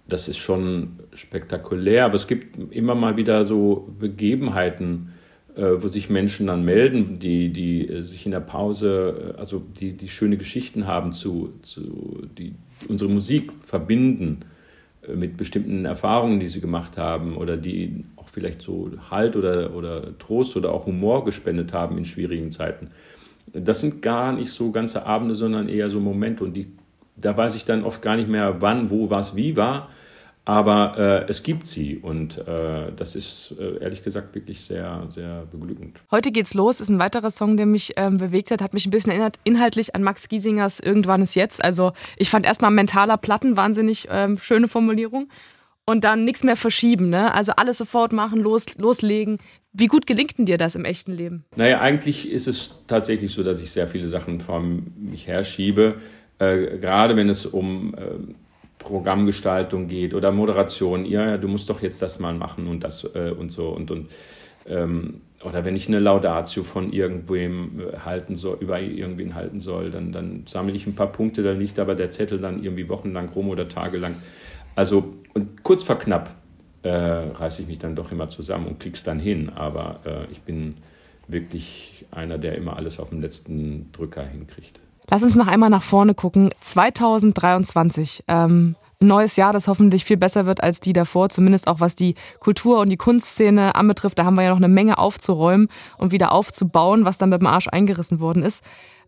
das 0.08 0.28
ist 0.28 0.38
schon 0.38 1.00
spektakulär, 1.14 2.06
aber 2.06 2.16
es 2.16 2.28
gibt 2.28 2.74
immer 2.74 2.96
mal 2.96 3.18
wieder 3.18 3.46
so 3.46 3.88
Begebenheiten, 4.00 5.14
wo 5.56 5.88
sich 5.88 6.10
Menschen 6.10 6.48
dann 6.48 6.66
melden, 6.66 7.20
die, 7.20 7.50
die 7.50 7.88
äh, 7.88 8.02
sich 8.02 8.26
in 8.26 8.32
der 8.32 8.40
Pause, 8.40 9.34
äh, 9.36 9.40
also 9.40 9.62
die, 9.80 9.94
die 9.94 10.10
schöne 10.10 10.38
Geschichten 10.38 10.88
haben, 10.88 11.12
zu, 11.12 11.54
zu, 11.62 12.28
die 12.38 12.56
unsere 12.88 13.10
Musik 13.10 13.52
verbinden 13.64 14.42
mit 15.14 15.36
bestimmten 15.36 15.84
Erfahrungen, 15.84 16.40
die 16.40 16.48
sie 16.48 16.62
gemacht 16.62 16.98
haben 16.98 17.36
oder 17.36 17.58
die 17.58 18.06
auch 18.16 18.30
vielleicht 18.30 18.62
so 18.62 18.90
Halt 19.12 19.36
oder, 19.36 19.76
oder 19.76 20.18
Trost 20.18 20.56
oder 20.56 20.72
auch 20.72 20.86
Humor 20.86 21.26
gespendet 21.26 21.74
haben 21.74 21.98
in 21.98 22.06
schwierigen 22.06 22.52
Zeiten. 22.52 22.92
Das 23.54 23.82
sind 23.82 24.02
gar 24.02 24.32
nicht 24.32 24.50
so 24.50 24.72
ganze 24.72 25.06
Abende, 25.06 25.36
sondern 25.36 25.68
eher 25.68 25.90
so 25.90 26.00
Momente 26.00 26.46
und 26.46 26.54
die 26.54 26.68
da 27.16 27.36
weiß 27.36 27.56
ich 27.56 27.66
dann 27.66 27.84
oft 27.84 28.02
gar 28.02 28.16
nicht 28.16 28.30
mehr, 28.30 28.62
wann, 28.62 28.90
wo, 28.90 29.10
was, 29.10 29.36
wie 29.36 29.56
war. 29.56 29.90
Aber 30.46 30.98
äh, 30.98 31.30
es 31.30 31.42
gibt 31.44 31.68
sie 31.68 31.98
und 31.98 32.38
äh, 32.38 32.92
das 32.96 33.16
ist 33.16 33.56
äh, 33.58 33.82
ehrlich 33.82 34.04
gesagt 34.04 34.36
wirklich 34.36 34.66
sehr, 34.66 35.06
sehr 35.08 35.46
beglückend. 35.50 36.02
Heute 36.12 36.32
geht's 36.32 36.54
los 36.54 36.82
ist 36.82 36.90
ein 36.90 37.00
weiterer 37.00 37.32
Song, 37.32 37.56
der 37.56 37.66
mich 37.66 37.94
ähm, 37.96 38.18
bewegt 38.18 38.52
hat, 38.52 38.62
hat 38.62 38.74
mich 38.74 38.86
ein 38.86 38.92
bisschen 38.92 39.12
erinnert, 39.12 39.38
inhaltlich 39.46 39.96
an 39.96 40.04
Max 40.04 40.28
Giesingers 40.28 40.82
Irgendwann 40.82 41.22
ist 41.22 41.36
jetzt. 41.36 41.64
Also 41.64 41.94
ich 42.18 42.30
fand 42.30 42.46
erstmal 42.46 42.72
mentaler 42.72 43.18
Platten 43.18 43.56
wahnsinnig 43.56 44.08
ähm, 44.12 44.38
schöne 44.38 44.68
Formulierung 44.68 45.30
und 45.86 46.04
dann 46.04 46.26
nichts 46.26 46.44
mehr 46.44 46.56
verschieben, 46.56 47.10
ne? 47.10 47.34
Also 47.34 47.54
alles 47.54 47.78
sofort 47.78 48.12
machen, 48.12 48.40
los, 48.40 48.66
loslegen. 48.78 49.40
Wie 49.72 49.88
gut 49.88 50.06
gelingt 50.08 50.38
denn 50.38 50.46
dir 50.46 50.58
das 50.58 50.76
im 50.76 50.86
echten 50.86 51.14
Leben? 51.14 51.46
Naja, 51.56 51.80
eigentlich 51.80 52.30
ist 52.30 52.48
es 52.48 52.80
tatsächlich 52.88 53.34
so, 53.34 53.44
dass 53.44 53.62
ich 53.62 53.72
sehr 53.72 53.88
viele 53.88 54.08
Sachen 54.08 54.40
vor 54.40 54.62
mich 54.62 55.28
herschiebe. 55.28 55.96
Äh, 56.40 56.78
gerade 56.78 57.16
wenn 57.16 57.30
es 57.30 57.46
um 57.46 57.96
äh, 57.96 58.34
Programmgestaltung 58.84 59.88
geht 59.88 60.14
oder 60.14 60.32
Moderation, 60.32 61.06
ja, 61.06 61.38
du 61.38 61.48
musst 61.48 61.70
doch 61.70 61.82
jetzt 61.82 62.02
das 62.02 62.20
mal 62.20 62.34
machen 62.34 62.68
und 62.68 62.84
das 62.84 63.04
äh, 63.16 63.34
und 63.38 63.50
so 63.50 63.70
und 63.70 63.92
und 63.92 64.10
ähm, 64.68 65.22
oder 65.44 65.66
wenn 65.66 65.76
ich 65.76 65.88
eine 65.88 66.00
Laudatio 66.00 66.64
von 66.64 66.94
irgendwem 66.94 67.80
äh, 67.80 67.98
halten 68.00 68.36
soll, 68.36 68.58
über 68.60 68.80
irgendwen 68.80 69.36
halten 69.36 69.60
soll, 69.60 69.92
dann, 69.92 70.12
dann 70.12 70.46
sammle 70.48 70.74
ich 70.74 70.88
ein 70.88 70.96
paar 70.96 71.12
Punkte, 71.12 71.44
dann 71.44 71.60
liegt 71.60 71.80
aber 71.80 71.96
der 71.96 72.12
Zettel 72.12 72.40
dann 72.40 72.64
irgendwie 72.64 72.88
wochenlang 72.90 73.30
rum 73.30 73.50
oder 73.50 73.68
tagelang. 73.68 74.16
Also 74.76 75.14
und 75.34 75.64
kurz 75.64 75.84
vor 75.84 75.98
knapp 76.00 76.36
äh, 76.84 76.90
reiße 76.90 77.64
ich 77.64 77.68
mich 77.68 77.80
dann 77.80 77.96
doch 77.96 78.12
immer 78.12 78.30
zusammen 78.30 78.68
und 78.68 78.80
krieg's 78.80 79.04
dann 79.04 79.20
hin. 79.20 79.50
Aber 79.50 80.00
äh, 80.06 80.32
ich 80.32 80.42
bin 80.42 80.76
wirklich 81.28 82.06
einer, 82.12 82.38
der 82.38 82.56
immer 82.56 82.78
alles 82.78 83.00
auf 83.00 83.10
dem 83.10 83.22
letzten 83.22 83.92
Drücker 83.92 84.26
hinkriegt. 84.26 84.80
Lass 85.10 85.24
uns 85.24 85.36
noch 85.36 85.48
einmal 85.48 85.70
nach 85.70 85.84
vorne 85.84 86.14
gucken. 86.14 86.52
2023. 86.62 88.24
Ähm, 88.28 88.76
neues 89.00 89.36
Jahr, 89.36 89.54
das 89.54 89.68
hoffentlich 89.68 90.06
viel 90.06 90.18
besser 90.18 90.46
wird 90.46 90.64
als 90.64 90.80
die 90.80 90.94
davor, 90.94 91.30
zumindest 91.30 91.68
auch 91.68 91.80
was 91.80 91.96
die 91.96 92.16
Kultur- 92.40 92.80
und 92.80 92.90
die 92.90 92.98
Kunstszene 92.98 93.76
anbetrifft. 93.76 94.18
Da 94.18 94.26
haben 94.26 94.36
wir 94.36 94.44
ja 94.44 94.50
noch 94.50 94.58
eine 94.58 94.68
Menge 94.68 94.98
aufzuräumen 94.98 95.68
und 95.98 96.12
wieder 96.12 96.32
aufzubauen, 96.32 97.06
was 97.06 97.18
dann 97.18 97.30
mit 97.30 97.42
dem 97.42 97.48
Arsch 97.48 97.68
eingerissen 97.68 98.20
worden 98.20 98.44
ist. 98.44 98.64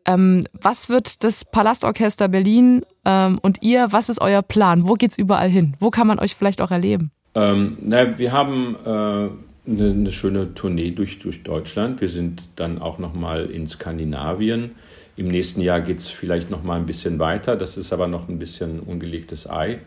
Ähm, 0.06 0.46
was 0.54 0.90
wird 0.90 1.24
das 1.24 1.46
Palastorchester 1.46 2.28
Berlin 2.28 2.84
ähm, 3.06 3.40
und 3.42 3.64
ihr, 3.64 3.88
was 3.92 4.10
ist 4.10 4.22
euer 4.22 4.44
Plan? 4.44 4.88
Wo 4.88 4.94
geht's 4.94 5.18
überall 5.18 5.50
hin? 5.50 5.76
Wo 5.80 5.90
kann 5.90 6.06
man 6.06 6.20
euch 6.20 6.36
vielleicht 6.36 6.62
auch 6.62 6.72
erleben? 6.72 7.12
Ähm, 7.34 7.78
na, 7.82 8.18
wir 8.18 8.32
haben 8.32 8.76
äh, 8.86 8.90
eine, 8.90 9.32
eine, 9.68 10.12
schöne 10.12 10.54
Tournee 10.54 10.92
durch, 10.92 11.20
durch 11.20 11.42
Deutschland. 11.42 12.02
Wir 12.02 12.10
sind 12.10 12.44
dann 12.56 12.80
auch 12.80 13.00
noch 13.00 13.14
mal 13.14 13.46
in 13.46 13.66
Skandinavien. 13.66 14.76
Im 15.18 15.28
nächsten 15.30 15.62
Jahr 15.62 15.82
geht 15.82 16.00
es 16.00 16.08
vielleicht 16.08 16.52
noch 16.52 16.64
mal 16.64 16.78
ein 16.78 16.86
bisschen 16.86 17.20
weiter. 17.20 17.56
Das 17.56 17.78
ist 17.78 17.94
aber 17.94 18.08
noch 18.08 18.28
ein 18.28 18.40
bisschen 18.40 18.80
ungelegtes 18.80 19.50
Ei. 19.50 19.80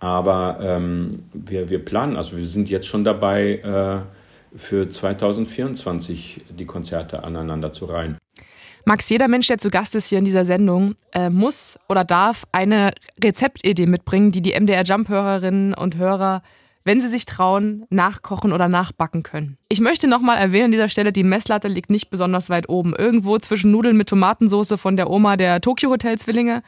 Aber 0.00 0.58
ähm, 0.60 1.24
wir, 1.32 1.70
wir 1.70 1.84
planen, 1.84 2.16
also 2.16 2.36
wir 2.36 2.46
sind 2.46 2.68
jetzt 2.68 2.86
schon 2.86 3.04
dabei, 3.04 3.58
äh, 3.58 4.58
für 4.58 4.88
2024 4.88 6.42
die 6.50 6.66
Konzerte 6.66 7.24
aneinander 7.24 7.72
zu 7.72 7.86
reihen. 7.86 8.18
Max, 8.84 9.08
jeder 9.08 9.28
Mensch, 9.28 9.46
der 9.46 9.58
zu 9.58 9.70
Gast 9.70 9.94
ist 9.94 10.08
hier 10.08 10.18
in 10.18 10.24
dieser 10.24 10.44
Sendung, 10.44 10.96
äh, 11.12 11.30
muss 11.30 11.78
oder 11.88 12.04
darf 12.04 12.44
eine 12.50 12.92
Rezeptidee 13.22 13.86
mitbringen, 13.86 14.32
die 14.32 14.42
die 14.42 14.58
MDR 14.58 14.82
Jump-Hörerinnen 14.82 15.72
und 15.72 15.96
Hörer 15.96 16.42
wenn 16.84 17.00
sie 17.00 17.08
sich 17.08 17.26
trauen, 17.26 17.84
nachkochen 17.90 18.52
oder 18.52 18.68
nachbacken 18.68 19.22
können. 19.22 19.56
Ich 19.68 19.80
möchte 19.80 20.08
nochmal 20.08 20.38
erwähnen 20.38 20.66
an 20.66 20.72
dieser 20.72 20.88
Stelle, 20.88 21.12
die 21.12 21.24
Messlatte 21.24 21.68
liegt 21.68 21.90
nicht 21.90 22.10
besonders 22.10 22.50
weit 22.50 22.68
oben. 22.68 22.94
Irgendwo 22.96 23.38
zwischen 23.38 23.70
Nudeln 23.70 23.96
mit 23.96 24.08
Tomatensauce 24.08 24.74
von 24.76 24.96
der 24.96 25.10
Oma 25.10 25.36
der 25.36 25.60
Tokyo 25.60 25.90
Hotel 25.90 26.18
Zwillinge 26.18 26.62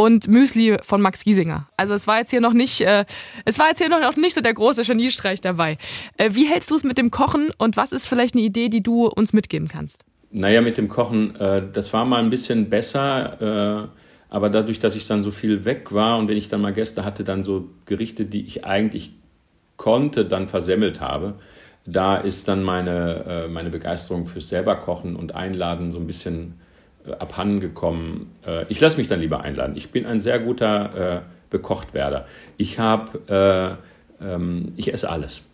und 0.00 0.28
Müsli 0.28 0.78
von 0.82 1.02
Max 1.02 1.24
Giesinger. 1.24 1.68
Also 1.76 1.92
es 1.92 2.06
war 2.06 2.18
jetzt 2.18 2.30
hier 2.30 2.40
noch 2.40 2.54
nicht, 2.54 2.80
äh, 2.80 3.04
es 3.44 3.58
war 3.58 3.68
jetzt 3.68 3.80
hier 3.80 3.90
noch 3.90 4.16
nicht 4.16 4.34
so 4.34 4.40
der 4.40 4.54
große 4.54 4.82
Geniestreich 4.82 5.42
dabei. 5.42 5.76
Äh, 6.16 6.30
wie 6.32 6.46
hältst 6.46 6.70
du 6.70 6.76
es 6.76 6.84
mit 6.84 6.96
dem 6.96 7.10
Kochen 7.10 7.50
und 7.58 7.76
was 7.76 7.92
ist 7.92 8.06
vielleicht 8.06 8.34
eine 8.34 8.42
Idee, 8.42 8.70
die 8.70 8.82
du 8.82 9.08
uns 9.08 9.34
mitgeben 9.34 9.68
kannst? 9.68 10.04
Naja, 10.30 10.62
mit 10.62 10.78
dem 10.78 10.88
Kochen, 10.88 11.36
äh, 11.36 11.62
das 11.70 11.92
war 11.92 12.06
mal 12.06 12.22
ein 12.22 12.30
bisschen 12.30 12.70
besser, 12.70 13.88
äh, 13.88 13.88
aber 14.30 14.48
dadurch, 14.48 14.78
dass 14.78 14.94
ich 14.94 15.06
dann 15.06 15.22
so 15.22 15.30
viel 15.30 15.66
weg 15.66 15.92
war 15.92 16.16
und 16.16 16.28
wenn 16.28 16.36
ich 16.38 16.48
dann 16.48 16.62
mal 16.62 16.72
Gäste 16.72 17.04
hatte, 17.04 17.22
dann 17.22 17.42
so 17.42 17.68
Gerichte, 17.84 18.24
die 18.24 18.46
ich 18.46 18.64
eigentlich 18.64 19.19
konnte, 19.80 20.26
dann 20.26 20.46
versemmelt 20.46 21.00
habe. 21.00 21.36
Da 21.86 22.18
ist 22.18 22.48
dann 22.48 22.62
meine, 22.62 23.24
äh, 23.26 23.48
meine 23.48 23.70
Begeisterung 23.70 24.26
fürs 24.26 24.50
selberkochen 24.50 25.16
und 25.16 25.34
Einladen 25.34 25.90
so 25.90 25.98
ein 25.98 26.06
bisschen 26.06 26.60
äh, 27.06 27.12
abhanden 27.12 27.60
gekommen. 27.60 28.30
Äh, 28.46 28.66
ich 28.68 28.78
lasse 28.78 28.98
mich 28.98 29.08
dann 29.08 29.20
lieber 29.20 29.40
einladen. 29.40 29.74
Ich 29.76 29.90
bin 29.90 30.04
ein 30.04 30.20
sehr 30.20 30.38
guter 30.38 31.22
Bekochtwerder. 31.48 32.26
Ich 32.58 32.78
habe, 32.78 33.78
äh, 34.20 34.24
ähm, 34.24 34.72
ich 34.76 34.92
esse 34.92 35.08
alles 35.08 35.44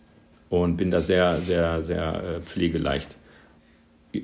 und 0.49 0.75
bin 0.75 0.91
da 0.91 0.99
sehr, 0.99 1.37
sehr, 1.37 1.81
sehr 1.81 2.41
pflegeleicht. 2.45 3.15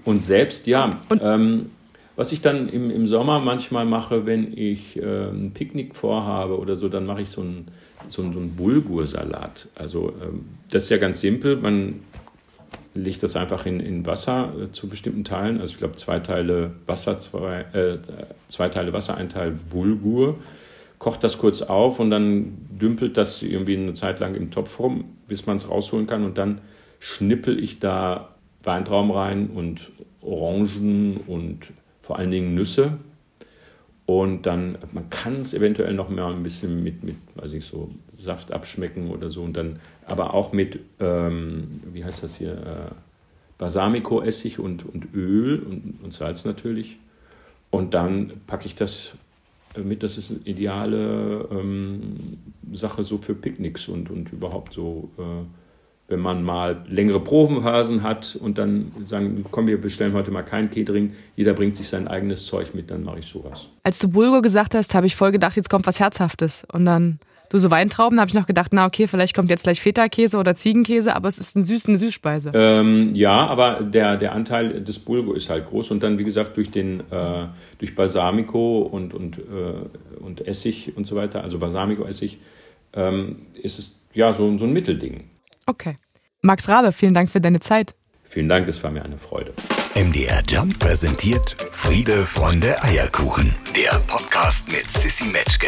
Und 0.04 0.26
selbst, 0.26 0.68
ja, 0.68 0.90
ähm, 1.22 1.72
was 2.16 2.32
ich 2.32 2.42
dann 2.42 2.70
im, 2.70 2.92
im 2.92 3.08
Sommer 3.08 3.40
manchmal 3.40 3.86
mache, 3.86 4.26
wenn 4.26 4.56
ich 4.56 5.02
äh, 5.02 5.30
ein 5.30 5.52
Picknick 5.54 5.96
vorhabe 5.96 6.60
oder 6.60 6.76
so, 6.76 6.90
dann 6.90 7.06
mache 7.06 7.22
ich 7.22 7.30
so 7.30 7.42
einen 7.42 7.68
so 8.08 8.22
ein, 8.22 8.34
so 8.34 8.40
ein 8.40 8.56
Bulgursalat. 8.56 9.70
Also 9.76 10.14
ähm, 10.22 10.46
das 10.72 10.84
ist 10.84 10.90
ja 10.90 10.98
ganz 10.98 11.22
simpel. 11.22 11.58
Man 11.58 12.02
legt 12.94 13.24
das 13.24 13.36
einfach 13.36 13.66
in, 13.66 13.80
in 13.80 14.06
Wasser 14.06 14.54
äh, 14.62 14.72
zu 14.72 14.88
bestimmten 14.88 15.24
Teilen. 15.24 15.60
Also 15.60 15.74
ich 15.74 15.78
glaube 15.78 15.96
zwei 15.96 16.20
Teile 16.20 16.72
Wasser, 16.86 17.20
zwei, 17.20 17.62
äh, 17.74 17.98
zwei 18.50 18.70
Teile 18.70 18.94
Wasser, 18.94 19.18
ein 19.18 19.30
Teil 19.30 19.52
Bulgur. 19.52 20.36
Kocht 21.00 21.24
das 21.24 21.38
kurz 21.38 21.62
auf 21.62 22.00
und 22.00 22.12
dann 22.12 22.58
dümpelt 22.70 23.18
das 23.18 23.42
irgendwie 23.42 23.76
eine 23.76 23.94
Zeit 23.94 24.20
lang 24.20 24.36
im 24.36 24.52
Topf 24.52 24.80
rum, 24.80 25.06
bis 25.28 25.46
man 25.46 25.58
es 25.58 25.70
rausholen 25.70 26.08
kann. 26.08 26.24
Und 26.24 26.38
dann 26.38 26.62
schnippel 27.00 27.62
ich 27.62 27.80
da 27.80 28.30
Weintrauben 28.64 29.12
rein 29.12 29.50
und 29.50 29.92
Orangen 30.22 31.18
und 31.28 31.74
vor 32.04 32.20
allen 32.20 32.30
Dingen 32.30 32.54
Nüsse 32.54 33.00
Und 34.06 34.46
dann, 34.46 34.78
man 34.92 35.10
kann 35.10 35.42
es 35.42 35.54
eventuell 35.54 35.94
noch 35.94 36.10
mal 36.10 36.34
ein 36.34 36.44
bisschen 36.44 36.84
mit, 36.84 37.04
mit, 37.04 37.16
weiß 37.36 37.54
ich 37.54 37.66
so, 37.66 37.90
Saft 38.16 38.52
abschmecken 38.52 39.10
oder 39.10 39.30
so. 39.30 39.42
Und 39.42 39.58
dann, 39.58 39.80
aber 40.06 40.34
auch 40.34 40.52
mit, 40.52 40.80
ähm, 41.00 41.82
wie 41.92 42.04
heißt 42.04 42.22
das 42.22 42.36
hier, 42.36 42.54
äh, 42.54 42.94
Balsamico-Essig 43.58 44.60
und, 44.60 44.86
und 44.86 45.14
Öl 45.16 45.60
und, 45.60 46.04
und 46.04 46.14
Salz 46.14 46.44
natürlich. 46.44 46.98
Und 47.72 47.94
dann 47.94 48.34
packe 48.46 48.66
ich 48.66 48.76
das 48.76 49.14
mit, 49.82 50.04
das 50.04 50.18
ist 50.18 50.32
eine 50.32 50.40
ideale 50.42 51.48
ähm, 51.50 52.38
Sache 52.74 53.04
so 53.04 53.18
für 53.18 53.34
Picknicks 53.34 53.88
und, 53.88 54.12
und 54.12 54.32
überhaupt 54.34 54.74
so, 54.74 55.10
äh, 55.18 55.46
wenn 56.08 56.20
man 56.20 56.44
mal 56.44 56.84
längere 56.88 57.20
Probenphasen 57.20 58.04
hat 58.04 58.38
und 58.40 58.58
dann 58.58 58.92
sagen, 59.06 59.46
komm, 59.52 59.68
wir 59.68 59.80
bestellen 59.80 60.14
heute 60.14 60.32
mal 60.32 60.44
kein 60.44 60.70
Catering, 60.70 61.14
jeder 61.36 61.54
bringt 61.54 61.76
sich 61.76 61.88
sein 61.88 62.08
eigenes 62.08 62.46
Zeug 62.46 62.76
mit, 62.76 62.92
dann 62.92 63.04
mache 63.04 63.20
ich 63.20 63.26
sowas. 63.26 63.70
Als 63.84 64.00
du 64.00 64.10
Bulgur 64.10 64.42
gesagt 64.42 64.76
hast, 64.76 64.94
habe 64.96 65.08
ich 65.08 65.16
voll 65.16 65.32
gedacht, 65.32 65.56
jetzt 65.56 65.70
kommt 65.70 65.88
was 65.88 66.00
Herzhaftes 66.00 66.66
und 66.72 66.86
dann 66.86 67.20
du 67.50 67.60
so 67.60 67.70
Weintrauben, 67.70 68.20
habe 68.20 68.30
ich 68.30 68.34
noch 68.34 68.48
gedacht, 68.48 68.72
na 68.74 68.86
okay, 68.86 69.08
vielleicht 69.08 69.36
kommt 69.36 69.50
jetzt 69.50 69.64
gleich 69.64 69.80
Feta-Käse 69.80 70.38
oder 70.38 70.56
Ziegenkäse, 70.56 71.16
aber 71.16 71.28
es 71.28 71.38
ist 71.38 71.56
eine 71.56 71.64
süße, 71.64 71.88
eine 71.88 71.98
Süßspeise. 71.98 72.52
Ähm, 72.54 73.12
ja, 73.14 73.48
aber 73.48 73.84
der, 73.84 74.18
der 74.18 74.34
Anteil 74.34 74.82
des 74.84 75.00
Bulgur 75.00 75.38
ist 75.38 75.50
halt 75.50 75.70
groß 75.70 75.92
und 75.92 76.04
dann, 76.04 76.18
wie 76.18 76.24
gesagt, 76.24 76.58
durch 76.58 76.72
den 76.72 77.02
äh, 77.12 77.46
durch 77.78 77.96
Balsamico 77.96 78.80
und, 78.80 79.14
und, 79.14 79.38
äh, 79.38 80.20
und 80.20 80.46
Essig 80.48 80.94
und 80.96 81.06
so 81.06 81.16
weiter, 81.16 81.44
also 81.44 81.60
Balsamico-Essig, 81.60 82.40
ähm, 82.94 83.38
ist 83.62 83.80
es 83.80 84.04
ja 84.14 84.34
so, 84.34 84.58
so 84.58 84.66
ein 84.66 84.74
Mittelding. 84.74 85.26
Okay. 85.66 85.96
Max 86.42 86.68
Rabe, 86.68 86.92
vielen 86.92 87.14
Dank 87.14 87.30
für 87.30 87.42
deine 87.42 87.60
Zeit. 87.60 87.96
Vielen 88.24 88.50
Dank, 88.50 88.68
es 88.68 88.84
war 88.84 88.92
mir 88.92 89.04
eine 89.04 89.18
Freude. 89.18 89.54
MDR 89.96 90.42
Jump 90.48 90.80
präsentiert 90.80 91.56
Friede, 91.72 92.26
Freunde, 92.26 92.82
Eierkuchen. 92.84 93.54
Der 93.76 94.00
Podcast 94.08 94.72
mit 94.72 94.92
Sissy 94.92 95.26
Metzke. 95.26 95.68